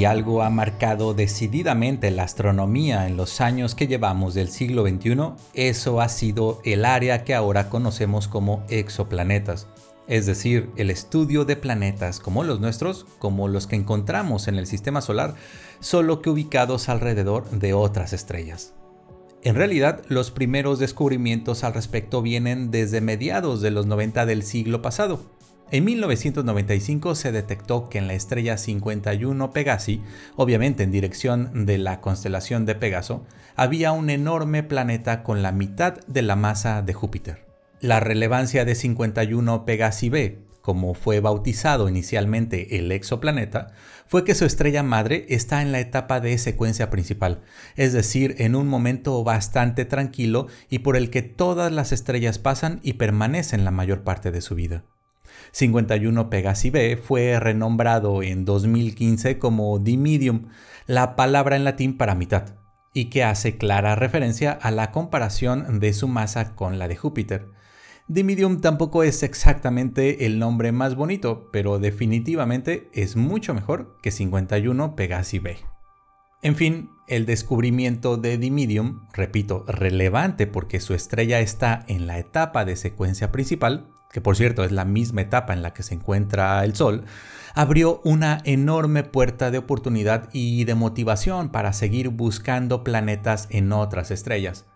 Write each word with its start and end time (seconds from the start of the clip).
Si 0.00 0.06
algo 0.06 0.42
ha 0.42 0.48
marcado 0.48 1.12
decididamente 1.12 2.10
la 2.10 2.22
astronomía 2.22 3.06
en 3.06 3.18
los 3.18 3.42
años 3.42 3.74
que 3.74 3.86
llevamos 3.86 4.32
del 4.32 4.48
siglo 4.48 4.88
XXI, 4.88 5.34
eso 5.52 6.00
ha 6.00 6.08
sido 6.08 6.62
el 6.64 6.86
área 6.86 7.22
que 7.22 7.34
ahora 7.34 7.68
conocemos 7.68 8.26
como 8.26 8.64
exoplanetas, 8.70 9.66
es 10.08 10.24
decir, 10.24 10.70
el 10.76 10.88
estudio 10.88 11.44
de 11.44 11.56
planetas 11.56 12.18
como 12.18 12.44
los 12.44 12.60
nuestros, 12.60 13.04
como 13.18 13.46
los 13.46 13.66
que 13.66 13.76
encontramos 13.76 14.48
en 14.48 14.54
el 14.54 14.66
sistema 14.66 15.02
solar, 15.02 15.34
solo 15.80 16.22
que 16.22 16.30
ubicados 16.30 16.88
alrededor 16.88 17.50
de 17.50 17.74
otras 17.74 18.14
estrellas. 18.14 18.72
En 19.42 19.54
realidad, 19.54 20.00
los 20.08 20.30
primeros 20.30 20.78
descubrimientos 20.78 21.62
al 21.62 21.74
respecto 21.74 22.22
vienen 22.22 22.70
desde 22.70 23.02
mediados 23.02 23.60
de 23.60 23.70
los 23.70 23.84
90 23.84 24.24
del 24.24 24.44
siglo 24.44 24.80
pasado, 24.80 25.20
en 25.72 25.84
1995 25.84 27.14
se 27.14 27.32
detectó 27.32 27.88
que 27.88 27.98
en 27.98 28.06
la 28.06 28.14
estrella 28.14 28.56
51 28.56 29.50
Pegasi, 29.50 30.02
obviamente 30.36 30.82
en 30.82 30.90
dirección 30.90 31.66
de 31.66 31.78
la 31.78 32.00
constelación 32.00 32.66
de 32.66 32.74
Pegaso, 32.74 33.24
había 33.56 33.92
un 33.92 34.10
enorme 34.10 34.62
planeta 34.62 35.22
con 35.22 35.42
la 35.42 35.52
mitad 35.52 35.98
de 36.06 36.22
la 36.22 36.36
masa 36.36 36.82
de 36.82 36.92
Júpiter. 36.92 37.46
La 37.80 38.00
relevancia 38.00 38.64
de 38.64 38.74
51 38.74 39.64
Pegasi 39.64 40.08
b, 40.08 40.38
como 40.60 40.94
fue 40.94 41.20
bautizado 41.20 41.88
inicialmente 41.88 42.78
el 42.78 42.90
exoplaneta, 42.92 43.68
fue 44.06 44.24
que 44.24 44.34
su 44.34 44.44
estrella 44.44 44.82
madre 44.82 45.24
está 45.28 45.62
en 45.62 45.72
la 45.72 45.80
etapa 45.80 46.20
de 46.20 46.36
secuencia 46.38 46.90
principal, 46.90 47.42
es 47.76 47.92
decir, 47.92 48.34
en 48.38 48.56
un 48.56 48.66
momento 48.66 49.22
bastante 49.24 49.84
tranquilo 49.84 50.48
y 50.68 50.80
por 50.80 50.96
el 50.96 51.10
que 51.10 51.22
todas 51.22 51.70
las 51.70 51.92
estrellas 51.92 52.38
pasan 52.38 52.80
y 52.82 52.94
permanecen 52.94 53.64
la 53.64 53.70
mayor 53.70 54.02
parte 54.02 54.30
de 54.30 54.40
su 54.40 54.54
vida. 54.54 54.84
51 55.52 56.30
Pegasi 56.30 56.70
B 56.70 56.96
fue 56.96 57.38
renombrado 57.40 58.22
en 58.22 58.44
2015 58.44 59.38
como 59.38 59.78
Dimidium, 59.78 60.48
la 60.86 61.16
palabra 61.16 61.56
en 61.56 61.64
latín 61.64 61.96
para 61.96 62.14
mitad, 62.14 62.56
y 62.94 63.06
que 63.06 63.24
hace 63.24 63.56
clara 63.56 63.94
referencia 63.94 64.52
a 64.52 64.70
la 64.70 64.90
comparación 64.90 65.80
de 65.80 65.92
su 65.92 66.08
masa 66.08 66.54
con 66.54 66.78
la 66.78 66.88
de 66.88 66.96
Júpiter. 66.96 67.48
Dimidium 68.08 68.60
tampoco 68.60 69.04
es 69.04 69.22
exactamente 69.22 70.26
el 70.26 70.40
nombre 70.40 70.72
más 70.72 70.96
bonito, 70.96 71.48
pero 71.52 71.78
definitivamente 71.78 72.90
es 72.92 73.14
mucho 73.14 73.54
mejor 73.54 73.96
que 74.02 74.10
51 74.10 74.96
Pegasi 74.96 75.38
B. 75.38 75.58
En 76.42 76.56
fin, 76.56 76.90
el 77.06 77.26
descubrimiento 77.26 78.16
de 78.16 78.38
Dimidium, 78.38 79.06
repito, 79.12 79.64
relevante 79.68 80.46
porque 80.46 80.80
su 80.80 80.94
estrella 80.94 81.40
está 81.40 81.84
en 81.86 82.06
la 82.06 82.18
etapa 82.18 82.64
de 82.64 82.76
secuencia 82.76 83.30
principal, 83.30 83.88
que 84.12 84.20
por 84.20 84.36
cierto 84.36 84.64
es 84.64 84.72
la 84.72 84.84
misma 84.84 85.22
etapa 85.22 85.52
en 85.52 85.62
la 85.62 85.72
que 85.72 85.82
se 85.82 85.94
encuentra 85.94 86.64
el 86.64 86.74
Sol, 86.74 87.04
abrió 87.54 88.00
una 88.04 88.40
enorme 88.44 89.04
puerta 89.04 89.50
de 89.50 89.58
oportunidad 89.58 90.28
y 90.32 90.64
de 90.64 90.74
motivación 90.74 91.50
para 91.50 91.72
seguir 91.72 92.08
buscando 92.08 92.84
planetas 92.84 93.46
en 93.50 93.72
otras 93.72 94.10
estrellas. 94.10 94.66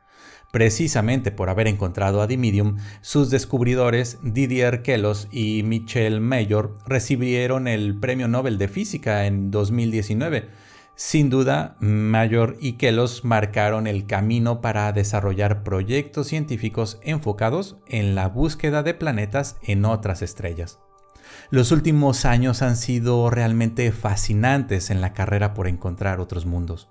Precisamente 0.52 1.32
por 1.32 1.50
haber 1.50 1.66
encontrado 1.66 2.22
a 2.22 2.28
Dimidium, 2.28 2.76
sus 3.00 3.28
descubridores 3.28 4.18
Didier 4.22 4.82
Queloz 4.82 5.26
y 5.32 5.64
Michel 5.64 6.20
Mayor 6.20 6.78
recibieron 6.86 7.66
el 7.66 7.98
Premio 7.98 8.28
Nobel 8.28 8.56
de 8.56 8.68
Física 8.68 9.26
en 9.26 9.50
2019 9.50 10.48
sin 10.96 11.28
duda, 11.28 11.76
Mayor 11.80 12.56
y 12.60 12.74
Kelos 12.74 13.24
marcaron 13.24 13.86
el 13.86 14.06
camino 14.06 14.60
para 14.60 14.92
desarrollar 14.92 15.62
proyectos 15.64 16.28
científicos 16.28 16.98
enfocados 17.02 17.76
en 17.86 18.14
la 18.14 18.28
búsqueda 18.28 18.82
de 18.82 18.94
planetas 18.94 19.56
en 19.62 19.84
otras 19.84 20.22
estrellas. 20.22 20.78
Los 21.50 21.72
últimos 21.72 22.24
años 22.24 22.62
han 22.62 22.76
sido 22.76 23.28
realmente 23.30 23.90
fascinantes 23.92 24.90
en 24.90 25.00
la 25.00 25.12
carrera 25.12 25.52
por 25.54 25.68
encontrar 25.68 26.20
otros 26.20 26.46
mundos. 26.46 26.88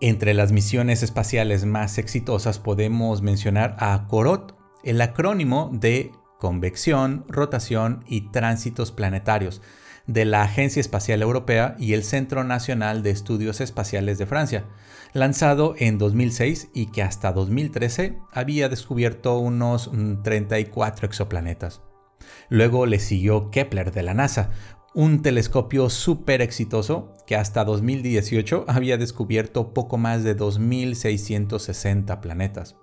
Entre 0.00 0.34
las 0.34 0.52
misiones 0.52 1.02
espaciales 1.02 1.64
más 1.64 1.98
exitosas 1.98 2.58
podemos 2.58 3.22
mencionar 3.22 3.76
a 3.78 4.06
COROT, 4.08 4.54
el 4.84 5.00
acrónimo 5.00 5.70
de 5.72 6.12
Convección, 6.38 7.24
Rotación 7.28 8.04
y 8.06 8.30
Tránsitos 8.30 8.92
Planetarios, 8.92 9.60
de 10.08 10.24
la 10.24 10.42
Agencia 10.42 10.80
Espacial 10.80 11.22
Europea 11.22 11.76
y 11.78 11.92
el 11.92 12.02
Centro 12.02 12.42
Nacional 12.42 13.04
de 13.04 13.10
Estudios 13.10 13.60
Espaciales 13.60 14.18
de 14.18 14.26
Francia, 14.26 14.64
lanzado 15.12 15.74
en 15.78 15.98
2006 15.98 16.70
y 16.74 16.86
que 16.86 17.02
hasta 17.02 17.30
2013 17.30 18.18
había 18.32 18.68
descubierto 18.68 19.38
unos 19.38 19.90
34 20.24 21.02
mm, 21.02 21.06
exoplanetas. 21.06 21.82
Luego 22.48 22.86
le 22.86 22.98
siguió 22.98 23.50
Kepler 23.50 23.92
de 23.92 24.02
la 24.02 24.14
NASA, 24.14 24.50
un 24.94 25.20
telescopio 25.20 25.90
súper 25.90 26.40
exitoso 26.40 27.14
que 27.26 27.36
hasta 27.36 27.64
2018 27.64 28.64
había 28.66 28.96
descubierto 28.96 29.74
poco 29.74 29.98
más 29.98 30.24
de 30.24 30.36
2.660 30.36 32.20
planetas. 32.20 32.76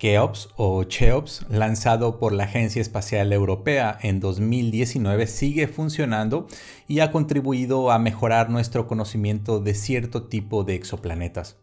Keops 0.00 0.48
o 0.56 0.82
Cheops, 0.84 1.44
lanzado 1.50 2.18
por 2.18 2.32
la 2.32 2.44
Agencia 2.44 2.80
Espacial 2.80 3.34
Europea 3.34 3.98
en 4.00 4.18
2019, 4.18 5.26
sigue 5.26 5.68
funcionando 5.68 6.46
y 6.88 7.00
ha 7.00 7.10
contribuido 7.10 7.90
a 7.90 7.98
mejorar 7.98 8.48
nuestro 8.48 8.86
conocimiento 8.86 9.60
de 9.60 9.74
cierto 9.74 10.22
tipo 10.22 10.64
de 10.64 10.74
exoplanetas. 10.74 11.58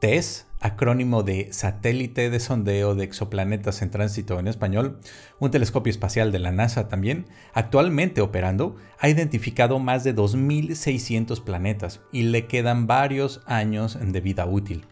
TESS, 0.00 0.48
acrónimo 0.60 1.22
de 1.22 1.50
Satélite 1.50 2.28
de 2.28 2.40
Sondeo 2.40 2.94
de 2.94 3.04
Exoplanetas 3.04 3.80
en 3.80 3.90
Tránsito 3.90 4.38
en 4.38 4.48
español, 4.48 5.00
un 5.40 5.50
telescopio 5.50 5.90
espacial 5.90 6.32
de 6.32 6.40
la 6.40 6.52
NASA 6.52 6.88
también, 6.88 7.24
actualmente 7.54 8.20
operando, 8.20 8.76
ha 8.98 9.08
identificado 9.08 9.78
más 9.78 10.04
de 10.04 10.14
2.600 10.14 11.42
planetas 11.42 12.02
y 12.12 12.24
le 12.24 12.48
quedan 12.48 12.86
varios 12.86 13.40
años 13.46 13.98
de 13.98 14.20
vida 14.20 14.44
útil. 14.44 14.84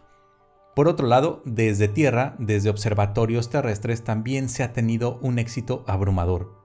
Por 0.74 0.88
otro 0.88 1.06
lado, 1.06 1.40
desde 1.44 1.86
Tierra, 1.86 2.34
desde 2.38 2.68
observatorios 2.68 3.48
terrestres, 3.48 4.02
también 4.02 4.48
se 4.48 4.64
ha 4.64 4.72
tenido 4.72 5.18
un 5.22 5.38
éxito 5.38 5.84
abrumador. 5.86 6.64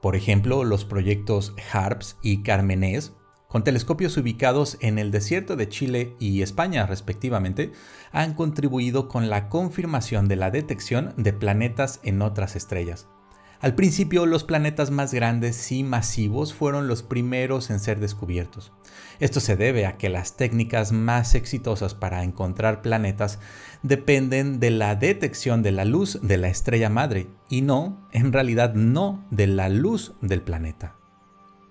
Por 0.00 0.16
ejemplo, 0.16 0.64
los 0.64 0.84
proyectos 0.84 1.54
HARPS 1.70 2.16
y 2.22 2.42
Carmenes, 2.42 3.12
con 3.48 3.62
telescopios 3.62 4.16
ubicados 4.16 4.78
en 4.80 4.98
el 4.98 5.10
desierto 5.10 5.56
de 5.56 5.68
Chile 5.68 6.16
y 6.18 6.40
España 6.40 6.86
respectivamente, 6.86 7.72
han 8.10 8.32
contribuido 8.32 9.08
con 9.08 9.28
la 9.28 9.50
confirmación 9.50 10.26
de 10.26 10.36
la 10.36 10.50
detección 10.50 11.12
de 11.18 11.34
planetas 11.34 12.00
en 12.02 12.22
otras 12.22 12.56
estrellas. 12.56 13.06
Al 13.62 13.76
principio 13.76 14.26
los 14.26 14.42
planetas 14.42 14.90
más 14.90 15.14
grandes 15.14 15.70
y 15.70 15.84
masivos 15.84 16.52
fueron 16.52 16.88
los 16.88 17.04
primeros 17.04 17.70
en 17.70 17.78
ser 17.78 18.00
descubiertos. 18.00 18.72
Esto 19.20 19.38
se 19.38 19.54
debe 19.54 19.86
a 19.86 19.96
que 19.96 20.08
las 20.08 20.36
técnicas 20.36 20.90
más 20.90 21.36
exitosas 21.36 21.94
para 21.94 22.24
encontrar 22.24 22.82
planetas 22.82 23.38
dependen 23.84 24.58
de 24.58 24.72
la 24.72 24.96
detección 24.96 25.62
de 25.62 25.70
la 25.70 25.84
luz 25.84 26.18
de 26.22 26.38
la 26.38 26.48
estrella 26.48 26.88
madre 26.88 27.28
y 27.48 27.60
no, 27.60 28.08
en 28.10 28.32
realidad 28.32 28.74
no, 28.74 29.24
de 29.30 29.46
la 29.46 29.68
luz 29.68 30.14
del 30.20 30.42
planeta. 30.42 30.96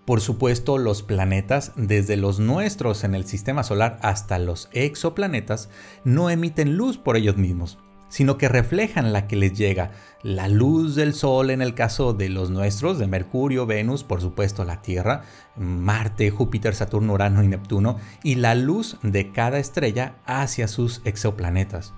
Por 0.06 0.22
supuesto, 0.22 0.78
los 0.78 1.04
planetas, 1.04 1.74
desde 1.76 2.16
los 2.16 2.40
nuestros 2.40 3.04
en 3.04 3.16
el 3.16 3.26
sistema 3.26 3.64
solar 3.64 4.00
hasta 4.02 4.40
los 4.40 4.70
exoplanetas, 4.72 5.70
no 6.06 6.30
emiten 6.30 6.78
luz 6.78 6.98
por 6.98 7.18
ellos 7.18 7.36
mismos 7.36 7.80
sino 8.12 8.38
que 8.38 8.50
reflejan 8.50 9.14
la 9.14 9.26
que 9.26 9.38
les 9.38 9.54
llega, 9.54 9.92
la 10.22 10.50
luz 10.50 10.96
del 10.96 11.14
Sol 11.14 11.50
en 11.50 11.62
el 11.62 11.74
caso 11.74 12.14
de 12.14 12.28
los 12.28 12.52
nuestros, 12.52 13.00
de 13.00 13.08
Mercurio, 13.08 13.66
Venus, 13.66 14.04
por 14.04 14.20
supuesto 14.20 14.66
la 14.66 14.82
Tierra, 14.82 15.24
Marte, 15.56 16.30
Júpiter, 16.30 16.76
Saturno, 16.76 17.14
Urano 17.14 17.42
y 17.42 17.48
Neptuno, 17.48 17.98
y 18.22 18.36
la 18.36 18.54
luz 18.54 18.98
de 19.02 19.32
cada 19.32 19.60
estrella 19.60 20.16
hacia 20.26 20.68
sus 20.68 21.02
exoplanetas. 21.06 21.94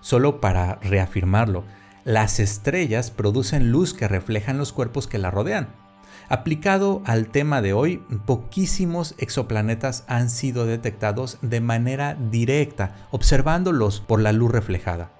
Solo 0.00 0.40
para 0.40 0.76
reafirmarlo, 0.76 1.64
las 2.04 2.40
estrellas 2.40 3.10
producen 3.10 3.70
luz 3.70 3.92
que 3.92 4.08
reflejan 4.08 4.56
los 4.56 4.72
cuerpos 4.72 5.06
que 5.06 5.18
la 5.18 5.30
rodean. 5.30 5.68
Aplicado 6.30 7.02
al 7.04 7.26
tema 7.26 7.60
de 7.60 7.74
hoy, 7.74 8.02
poquísimos 8.24 9.14
exoplanetas 9.18 10.04
han 10.06 10.30
sido 10.30 10.64
detectados 10.64 11.36
de 11.42 11.60
manera 11.60 12.14
directa, 12.14 12.96
observándolos 13.10 14.00
por 14.00 14.22
la 14.22 14.32
luz 14.32 14.50
reflejada 14.50 15.19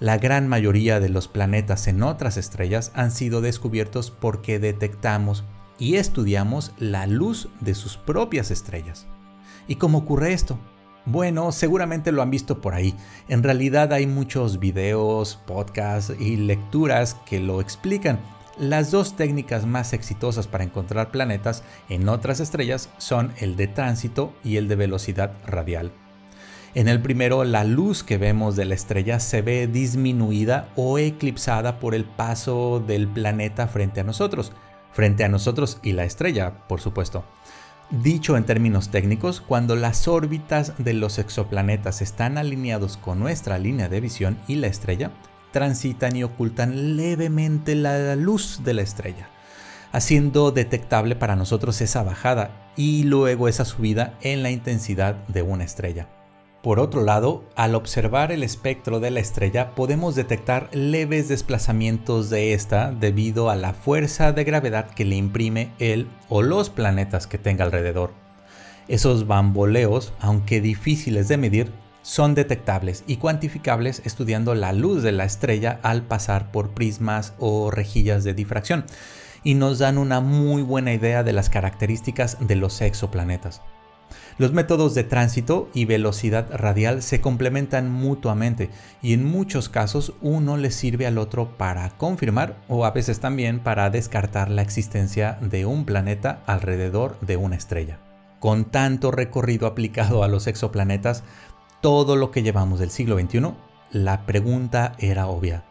la 0.00 0.16
gran 0.18 0.46
mayoría 0.46 1.00
de 1.00 1.08
los 1.08 1.26
planetas 1.26 1.88
en 1.88 2.02
otras 2.02 2.36
estrellas 2.36 2.92
han 2.94 3.10
sido 3.10 3.40
descubiertos 3.40 4.10
porque 4.10 4.58
detectamos 4.58 5.44
y 5.78 5.96
estudiamos 5.96 6.72
la 6.78 7.06
luz 7.06 7.48
de 7.60 7.74
sus 7.74 7.96
propias 7.96 8.50
estrellas. 8.50 9.06
¿Y 9.66 9.76
cómo 9.76 9.98
ocurre 9.98 10.32
esto? 10.32 10.58
Bueno, 11.04 11.52
seguramente 11.52 12.12
lo 12.12 12.22
han 12.22 12.30
visto 12.30 12.60
por 12.60 12.74
ahí. 12.74 12.94
En 13.28 13.42
realidad 13.42 13.92
hay 13.92 14.06
muchos 14.06 14.58
videos, 14.58 15.36
podcasts 15.46 16.12
y 16.18 16.36
lecturas 16.36 17.16
que 17.26 17.40
lo 17.40 17.60
explican. 17.60 18.20
Las 18.58 18.90
dos 18.90 19.16
técnicas 19.16 19.66
más 19.66 19.92
exitosas 19.92 20.46
para 20.46 20.64
encontrar 20.64 21.10
planetas 21.10 21.62
en 21.88 22.08
otras 22.08 22.40
estrellas 22.40 22.90
son 22.98 23.32
el 23.38 23.56
de 23.56 23.68
tránsito 23.68 24.32
y 24.44 24.56
el 24.56 24.68
de 24.68 24.76
velocidad 24.76 25.32
radial. 25.46 25.92
En 26.74 26.86
el 26.86 27.00
primero, 27.00 27.44
la 27.44 27.64
luz 27.64 28.02
que 28.02 28.18
vemos 28.18 28.54
de 28.54 28.66
la 28.66 28.74
estrella 28.74 29.20
se 29.20 29.40
ve 29.42 29.66
disminuida 29.66 30.68
o 30.76 30.98
eclipsada 30.98 31.80
por 31.80 31.94
el 31.94 32.04
paso 32.04 32.82
del 32.86 33.08
planeta 33.08 33.68
frente 33.68 34.00
a 34.00 34.04
nosotros, 34.04 34.52
frente 34.92 35.24
a 35.24 35.28
nosotros 35.28 35.78
y 35.82 35.92
la 35.92 36.04
estrella, 36.04 36.66
por 36.68 36.80
supuesto. 36.80 37.24
Dicho 37.90 38.36
en 38.36 38.44
términos 38.44 38.90
técnicos, 38.90 39.40
cuando 39.40 39.74
las 39.74 40.08
órbitas 40.08 40.74
de 40.76 40.92
los 40.92 41.18
exoplanetas 41.18 42.02
están 42.02 42.36
alineados 42.36 42.98
con 42.98 43.18
nuestra 43.18 43.58
línea 43.58 43.88
de 43.88 44.02
visión 44.02 44.38
y 44.46 44.56
la 44.56 44.66
estrella, 44.66 45.10
transitan 45.52 46.14
y 46.14 46.22
ocultan 46.22 46.98
levemente 46.98 47.74
la 47.74 48.14
luz 48.14 48.60
de 48.62 48.74
la 48.74 48.82
estrella, 48.82 49.30
haciendo 49.90 50.50
detectable 50.50 51.16
para 51.16 51.34
nosotros 51.34 51.80
esa 51.80 52.02
bajada 52.02 52.50
y 52.76 53.04
luego 53.04 53.48
esa 53.48 53.64
subida 53.64 54.18
en 54.20 54.42
la 54.42 54.50
intensidad 54.50 55.14
de 55.28 55.40
una 55.40 55.64
estrella. 55.64 56.17
Por 56.62 56.80
otro 56.80 57.04
lado, 57.04 57.44
al 57.54 57.76
observar 57.76 58.32
el 58.32 58.42
espectro 58.42 58.98
de 58.98 59.12
la 59.12 59.20
estrella 59.20 59.76
podemos 59.76 60.16
detectar 60.16 60.68
leves 60.72 61.28
desplazamientos 61.28 62.30
de 62.30 62.52
esta 62.52 62.90
debido 62.90 63.48
a 63.48 63.54
la 63.54 63.74
fuerza 63.74 64.32
de 64.32 64.42
gravedad 64.42 64.90
que 64.90 65.04
le 65.04 65.14
imprime 65.14 65.70
él 65.78 66.08
o 66.28 66.42
los 66.42 66.68
planetas 66.68 67.28
que 67.28 67.38
tenga 67.38 67.64
alrededor. 67.64 68.12
Esos 68.88 69.28
bamboleos, 69.28 70.12
aunque 70.18 70.60
difíciles 70.60 71.28
de 71.28 71.36
medir, 71.36 71.72
son 72.02 72.34
detectables 72.34 73.04
y 73.06 73.18
cuantificables 73.18 74.02
estudiando 74.04 74.56
la 74.56 74.72
luz 74.72 75.04
de 75.04 75.12
la 75.12 75.24
estrella 75.24 75.78
al 75.82 76.02
pasar 76.02 76.50
por 76.50 76.70
prismas 76.70 77.34
o 77.38 77.70
rejillas 77.70 78.24
de 78.24 78.34
difracción 78.34 78.84
y 79.44 79.54
nos 79.54 79.78
dan 79.78 79.96
una 79.96 80.20
muy 80.20 80.62
buena 80.62 80.92
idea 80.92 81.22
de 81.22 81.32
las 81.32 81.50
características 81.50 82.36
de 82.40 82.56
los 82.56 82.80
exoplanetas. 82.80 83.62
Los 84.38 84.52
métodos 84.52 84.94
de 84.94 85.02
tránsito 85.02 85.68
y 85.74 85.84
velocidad 85.84 86.46
radial 86.52 87.02
se 87.02 87.20
complementan 87.20 87.90
mutuamente 87.90 88.70
y 89.02 89.12
en 89.12 89.24
muchos 89.24 89.68
casos 89.68 90.12
uno 90.22 90.56
le 90.56 90.70
sirve 90.70 91.08
al 91.08 91.18
otro 91.18 91.58
para 91.58 91.90
confirmar 91.90 92.56
o 92.68 92.86
a 92.86 92.92
veces 92.92 93.18
también 93.18 93.58
para 93.58 93.90
descartar 93.90 94.48
la 94.48 94.62
existencia 94.62 95.38
de 95.40 95.66
un 95.66 95.84
planeta 95.84 96.44
alrededor 96.46 97.18
de 97.20 97.36
una 97.36 97.56
estrella. 97.56 97.98
Con 98.38 98.66
tanto 98.66 99.10
recorrido 99.10 99.66
aplicado 99.66 100.22
a 100.22 100.28
los 100.28 100.46
exoplanetas, 100.46 101.24
todo 101.80 102.14
lo 102.14 102.30
que 102.30 102.44
llevamos 102.44 102.78
del 102.78 102.90
siglo 102.90 103.18
XXI, 103.18 103.54
la 103.90 104.24
pregunta 104.24 104.92
era 105.00 105.26
obvia. 105.26 105.64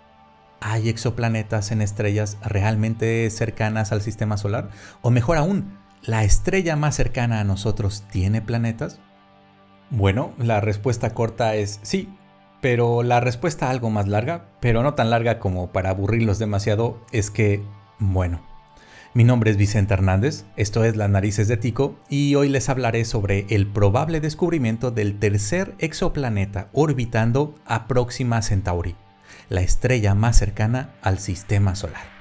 ¿Hay 0.59 0.89
exoplanetas 0.89 1.71
en 1.71 1.81
estrellas 1.81 2.37
realmente 2.43 3.29
cercanas 3.29 3.93
al 3.93 4.01
sistema 4.01 4.35
solar? 4.35 4.71
O 5.01 5.09
mejor 5.09 5.37
aún, 5.37 5.76
¿La 6.03 6.23
estrella 6.23 6.75
más 6.75 6.95
cercana 6.95 7.39
a 7.39 7.43
nosotros 7.43 8.03
tiene 8.11 8.41
planetas? 8.41 8.99
Bueno, 9.89 10.33
la 10.37 10.61
respuesta 10.61 11.13
corta 11.13 11.55
es 11.55 11.79
sí, 11.81 12.09
pero 12.61 13.03
la 13.03 13.19
respuesta 13.19 13.69
algo 13.69 13.89
más 13.89 14.07
larga, 14.07 14.45
pero 14.59 14.83
no 14.83 14.93
tan 14.93 15.09
larga 15.09 15.39
como 15.39 15.71
para 15.71 15.89
aburrirlos 15.89 16.39
demasiado, 16.39 17.01
es 17.11 17.31
que, 17.31 17.63
bueno. 17.99 18.41
Mi 19.13 19.23
nombre 19.23 19.49
es 19.49 19.57
Vicente 19.57 19.93
Hernández, 19.93 20.45
esto 20.57 20.83
es 20.83 20.95
Las 20.95 21.09
Narices 21.09 21.47
de 21.47 21.57
Tico 21.57 21.95
y 22.07 22.35
hoy 22.35 22.49
les 22.49 22.69
hablaré 22.69 23.03
sobre 23.03 23.47
el 23.49 23.65
probable 23.65 24.19
descubrimiento 24.19 24.91
del 24.91 25.17
tercer 25.17 25.73
exoplaneta 25.79 26.67
orbitando 26.71 27.55
a 27.65 27.87
Próxima 27.87 28.41
Centauri, 28.41 28.95
la 29.49 29.61
estrella 29.61 30.13
más 30.13 30.37
cercana 30.37 30.91
al 31.01 31.17
sistema 31.17 31.73
solar. 31.73 32.16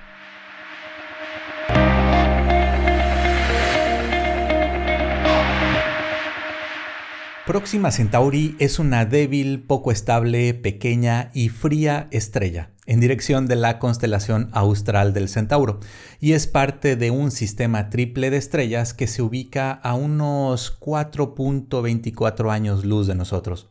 Próxima 7.46 7.92
Centauri 7.92 8.56
es 8.58 8.80
una 8.80 9.04
débil, 9.04 9.62
poco 9.62 9.92
estable, 9.92 10.52
pequeña 10.52 11.30
y 11.32 11.48
fría 11.48 12.08
estrella 12.10 12.72
en 12.86 12.98
dirección 12.98 13.46
de 13.46 13.54
la 13.54 13.78
constelación 13.78 14.48
austral 14.50 15.14
del 15.14 15.28
Centauro 15.28 15.78
y 16.18 16.32
es 16.32 16.48
parte 16.48 16.96
de 16.96 17.12
un 17.12 17.30
sistema 17.30 17.88
triple 17.88 18.30
de 18.30 18.38
estrellas 18.38 18.94
que 18.94 19.06
se 19.06 19.22
ubica 19.22 19.70
a 19.70 19.94
unos 19.94 20.76
4.24 20.80 22.50
años 22.50 22.84
luz 22.84 23.06
de 23.06 23.14
nosotros. 23.14 23.70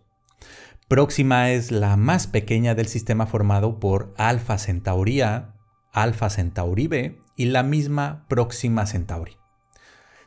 Próxima 0.88 1.52
es 1.52 1.74
la 1.74 1.98
más 1.98 2.28
pequeña 2.28 2.76
del 2.76 2.88
sistema 2.88 3.26
formado 3.26 3.82
por 3.82 4.14
Alpha 4.16 4.58
Centauri 4.58 5.20
A, 5.20 5.54
Alpha 5.92 6.30
Centauri 6.30 6.88
B 6.88 7.20
y 7.36 7.48
la 7.48 7.64
misma 7.64 8.26
Próxima 8.30 8.86
Centauri. 8.86 9.34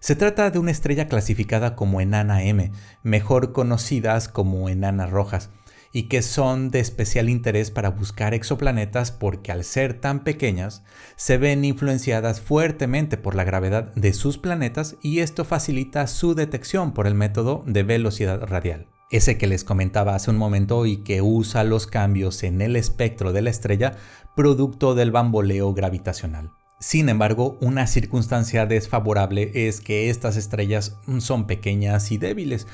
Se 0.00 0.14
trata 0.14 0.50
de 0.50 0.58
una 0.58 0.70
estrella 0.70 1.08
clasificada 1.08 1.74
como 1.74 2.00
enana 2.00 2.44
M, 2.44 2.72
mejor 3.02 3.52
conocidas 3.52 4.28
como 4.28 4.68
enanas 4.68 5.10
rojas, 5.10 5.50
y 5.92 6.04
que 6.04 6.22
son 6.22 6.70
de 6.70 6.80
especial 6.80 7.28
interés 7.28 7.70
para 7.70 7.90
buscar 7.90 8.34
exoplanetas 8.34 9.10
porque 9.10 9.52
al 9.52 9.64
ser 9.64 9.94
tan 9.94 10.20
pequeñas 10.20 10.84
se 11.16 11.38
ven 11.38 11.64
influenciadas 11.64 12.40
fuertemente 12.40 13.16
por 13.16 13.34
la 13.34 13.44
gravedad 13.44 13.94
de 13.94 14.12
sus 14.12 14.38
planetas 14.38 14.96
y 15.02 15.20
esto 15.20 15.44
facilita 15.44 16.06
su 16.06 16.34
detección 16.34 16.92
por 16.92 17.06
el 17.06 17.14
método 17.14 17.64
de 17.66 17.82
velocidad 17.82 18.42
radial. 18.42 18.86
Ese 19.10 19.38
que 19.38 19.46
les 19.46 19.64
comentaba 19.64 20.14
hace 20.14 20.30
un 20.30 20.36
momento 20.36 20.84
y 20.84 20.98
que 20.98 21.22
usa 21.22 21.64
los 21.64 21.86
cambios 21.86 22.42
en 22.42 22.60
el 22.60 22.76
espectro 22.76 23.32
de 23.32 23.40
la 23.40 23.50
estrella 23.50 23.96
producto 24.36 24.94
del 24.94 25.10
bamboleo 25.10 25.72
gravitacional. 25.72 26.52
Sin 26.80 27.08
embargo, 27.08 27.58
una 27.60 27.88
circunstancia 27.88 28.64
desfavorable 28.64 29.50
es 29.66 29.80
que 29.80 30.10
estas 30.10 30.36
estrellas 30.36 30.96
son 31.19 31.48
pequeñas 31.48 32.12
y 32.12 32.19
débiles. 32.19 32.69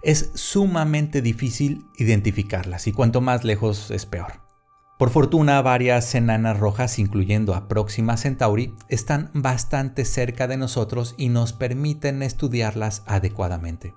Es 0.00 0.30
sumamente 0.34 1.20
difícil 1.20 1.84
identificarlas 1.98 2.86
y 2.86 2.92
cuanto 2.92 3.20
más 3.20 3.44
lejos 3.44 3.90
es 3.90 4.06
peor. 4.06 4.40
Por 4.98 5.10
fortuna, 5.10 5.60
varias 5.60 6.14
enanas 6.14 6.58
rojas, 6.58 6.98
incluyendo 6.98 7.54
a 7.54 7.68
Próxima 7.68 8.16
Centauri, 8.16 8.74
están 8.88 9.30
bastante 9.34 10.06
cerca 10.06 10.46
de 10.46 10.56
nosotros 10.56 11.14
y 11.18 11.28
nos 11.28 11.52
permiten 11.52 12.22
estudiarlas 12.22 13.02
adecuadamente. 13.06 13.94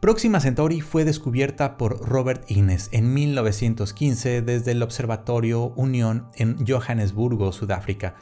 Próxima 0.00 0.40
Centauri 0.40 0.80
fue 0.80 1.04
descubierta 1.04 1.76
por 1.76 2.00
Robert 2.08 2.50
Innes 2.50 2.88
en 2.90 3.14
1915 3.14 4.42
desde 4.42 4.72
el 4.72 4.82
Observatorio 4.82 5.68
Unión 5.76 6.26
en 6.34 6.64
Johannesburgo, 6.66 7.52
Sudáfrica 7.52 8.16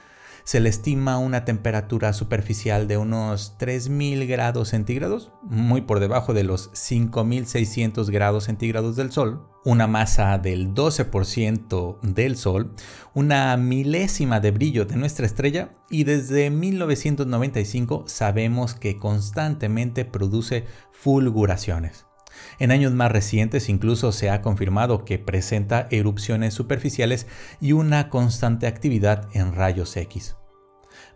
se 0.44 0.60
le 0.60 0.68
estima 0.68 1.18
una 1.18 1.44
temperatura 1.44 2.12
superficial 2.12 2.88
de 2.88 2.96
unos 2.96 3.56
3.000 3.58 4.26
grados 4.26 4.68
centígrados, 4.68 5.32
muy 5.42 5.82
por 5.82 6.00
debajo 6.00 6.34
de 6.34 6.44
los 6.44 6.70
5.600 6.72 8.10
grados 8.10 8.44
centígrados 8.44 8.96
del 8.96 9.12
Sol, 9.12 9.46
una 9.64 9.86
masa 9.86 10.38
del 10.38 10.74
12% 10.74 12.00
del 12.00 12.36
Sol, 12.36 12.74
una 13.14 13.56
milésima 13.56 14.40
de 14.40 14.50
brillo 14.50 14.84
de 14.84 14.96
nuestra 14.96 15.26
estrella 15.26 15.74
y 15.88 16.04
desde 16.04 16.50
1995 16.50 18.04
sabemos 18.06 18.74
que 18.74 18.98
constantemente 18.98 20.04
produce 20.04 20.66
fulguraciones. 20.92 22.06
En 22.58 22.70
años 22.70 22.92
más 22.92 23.10
recientes 23.10 23.68
incluso 23.68 24.12
se 24.12 24.30
ha 24.30 24.42
confirmado 24.42 25.04
que 25.04 25.18
presenta 25.18 25.88
erupciones 25.90 26.54
superficiales 26.54 27.26
y 27.60 27.72
una 27.72 28.08
constante 28.08 28.66
actividad 28.66 29.28
en 29.34 29.54
rayos 29.54 29.96
X. 29.96 30.36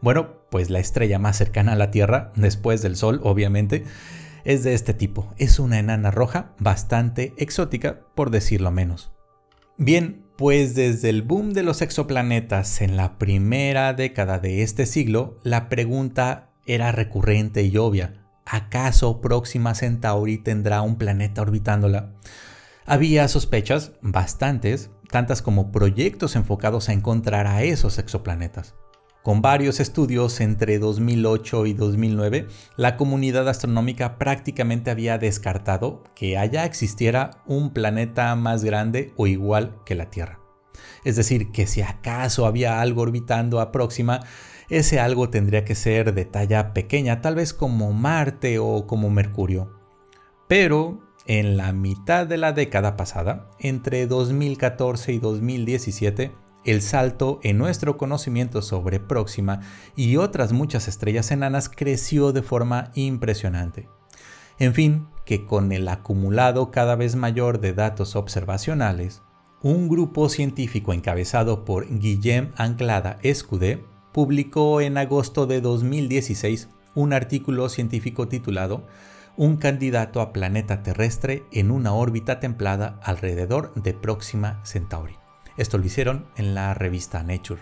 Bueno, 0.00 0.40
pues 0.50 0.71
la 0.71 0.78
estrella 0.78 1.19
más 1.19 1.37
cercana 1.37 1.73
a 1.73 1.76
la 1.76 1.90
Tierra, 1.90 2.33
después 2.37 2.83
del 2.83 2.97
Sol 2.97 3.21
obviamente, 3.23 3.85
es 4.45 4.62
de 4.62 4.75
este 4.75 4.95
tipo. 4.95 5.35
Es 5.38 5.59
una 5.59 5.78
enana 5.78 6.11
roja 6.11 6.55
bastante 6.59 7.35
exótica, 7.37 8.00
por 8.14 8.31
decirlo 8.31 8.71
menos. 8.71 9.11
Bien, 9.76 10.25
pues 10.37 10.75
desde 10.75 11.09
el 11.11 11.23
boom 11.23 11.52
de 11.52 11.62
los 11.62 11.83
exoplanetas 11.83 12.81
en 12.81 12.97
la 12.97 13.19
primera 13.19 13.93
década 13.95 14.38
de 14.38 14.62
este 14.62 14.87
siglo, 14.87 15.38
la 15.43 15.69
pregunta 15.69 16.52
era 16.66 16.93
recurrente 16.93 17.62
y 17.62 17.76
obvia. 17.76 18.25
¿Acaso 18.46 19.20
Próxima 19.20 19.74
Centauri 19.74 20.38
tendrá 20.38 20.80
un 20.82 20.96
planeta 20.96 21.42
orbitándola? 21.42 22.12
Había 22.86 23.26
sospechas, 23.26 23.92
bastantes, 24.02 24.90
tantas 25.10 25.42
como 25.42 25.72
proyectos 25.72 26.36
enfocados 26.36 26.88
a 26.88 26.92
encontrar 26.92 27.48
a 27.48 27.64
esos 27.64 27.98
exoplanetas. 27.98 28.76
Con 29.24 29.42
varios 29.42 29.80
estudios 29.80 30.40
entre 30.40 30.78
2008 30.78 31.66
y 31.66 31.72
2009, 31.72 32.46
la 32.76 32.96
comunidad 32.96 33.48
astronómica 33.48 34.16
prácticamente 34.16 34.92
había 34.92 35.18
descartado 35.18 36.04
que 36.14 36.38
allá 36.38 36.64
existiera 36.64 37.42
un 37.46 37.72
planeta 37.72 38.36
más 38.36 38.62
grande 38.62 39.12
o 39.16 39.26
igual 39.26 39.80
que 39.84 39.96
la 39.96 40.10
Tierra. 40.10 40.38
Es 41.04 41.16
decir, 41.16 41.50
que 41.50 41.66
si 41.66 41.82
acaso 41.82 42.46
había 42.46 42.80
algo 42.80 43.02
orbitando 43.02 43.60
a 43.60 43.72
Próxima, 43.72 44.20
ese 44.68 45.00
algo 45.00 45.30
tendría 45.30 45.64
que 45.64 45.75
ser 45.75 46.14
de 46.14 46.25
talla 46.25 46.73
pequeña, 46.73 47.20
tal 47.20 47.37
vez 47.37 47.54
como 47.54 47.92
Marte 47.92 48.58
o 48.58 48.87
como 48.87 49.11
Mercurio. 49.11 49.73
Pero 50.49 51.00
en 51.26 51.56
la 51.56 51.73
mitad 51.73 52.26
de 52.26 52.37
la 52.37 52.52
década 52.52 52.96
pasada, 52.96 53.50
entre 53.58 54.06
2014 54.06 55.12
y 55.12 55.18
2017, 55.18 56.32
el 56.64 56.82
salto 56.82 57.38
en 57.42 57.58
nuestro 57.58 57.96
conocimiento 57.96 58.61
sobre 58.61 58.99
Próxima 58.99 59.61
y 59.94 60.16
otras 60.16 60.52
muchas 60.52 60.88
estrellas 60.88 61.30
enanas 61.30 61.68
creció 61.68 62.32
de 62.32 62.42
forma 62.42 62.90
impresionante. 62.94 63.88
En 64.58 64.75
fin, 64.75 65.06
que 65.25 65.44
con 65.44 65.70
el 65.73 65.87
acumulado 65.88 66.70
cada 66.70 66.96
vez 66.96 67.14
mayor 67.14 67.61
de 67.61 67.73
datos 67.73 68.16
observacionales, 68.16 69.23
un 69.62 69.88
grupo 69.88 70.28
científico 70.28 70.92
encabezado 70.92 71.64
por 71.64 71.87
Guillem 71.88 72.52
Anclada 72.56 73.18
Escudé 73.23 73.85
publicó 74.16 74.80
en 74.80 74.96
agosto 74.96 75.46
de 75.46 75.61
2016 75.61 76.70
un 76.94 77.12
artículo 77.12 77.68
científico 77.68 78.28
titulado 78.28 78.82
Un 79.37 79.58
candidato 79.58 80.23
a 80.23 80.32
planeta 80.32 80.82
terrestre 80.82 81.44
en 81.52 81.70
una 81.70 81.92
órbita 81.92 82.40
templada 82.40 82.99
alrededor 83.02 83.75
de 83.75 83.92
Próxima 83.92 84.64
Centauri. 84.64 85.16
Esto 85.58 85.76
lo 85.76 85.85
hicieron 85.85 86.25
en 86.38 86.54
la 86.54 86.73
revista 86.73 87.23
Nature. 87.25 87.61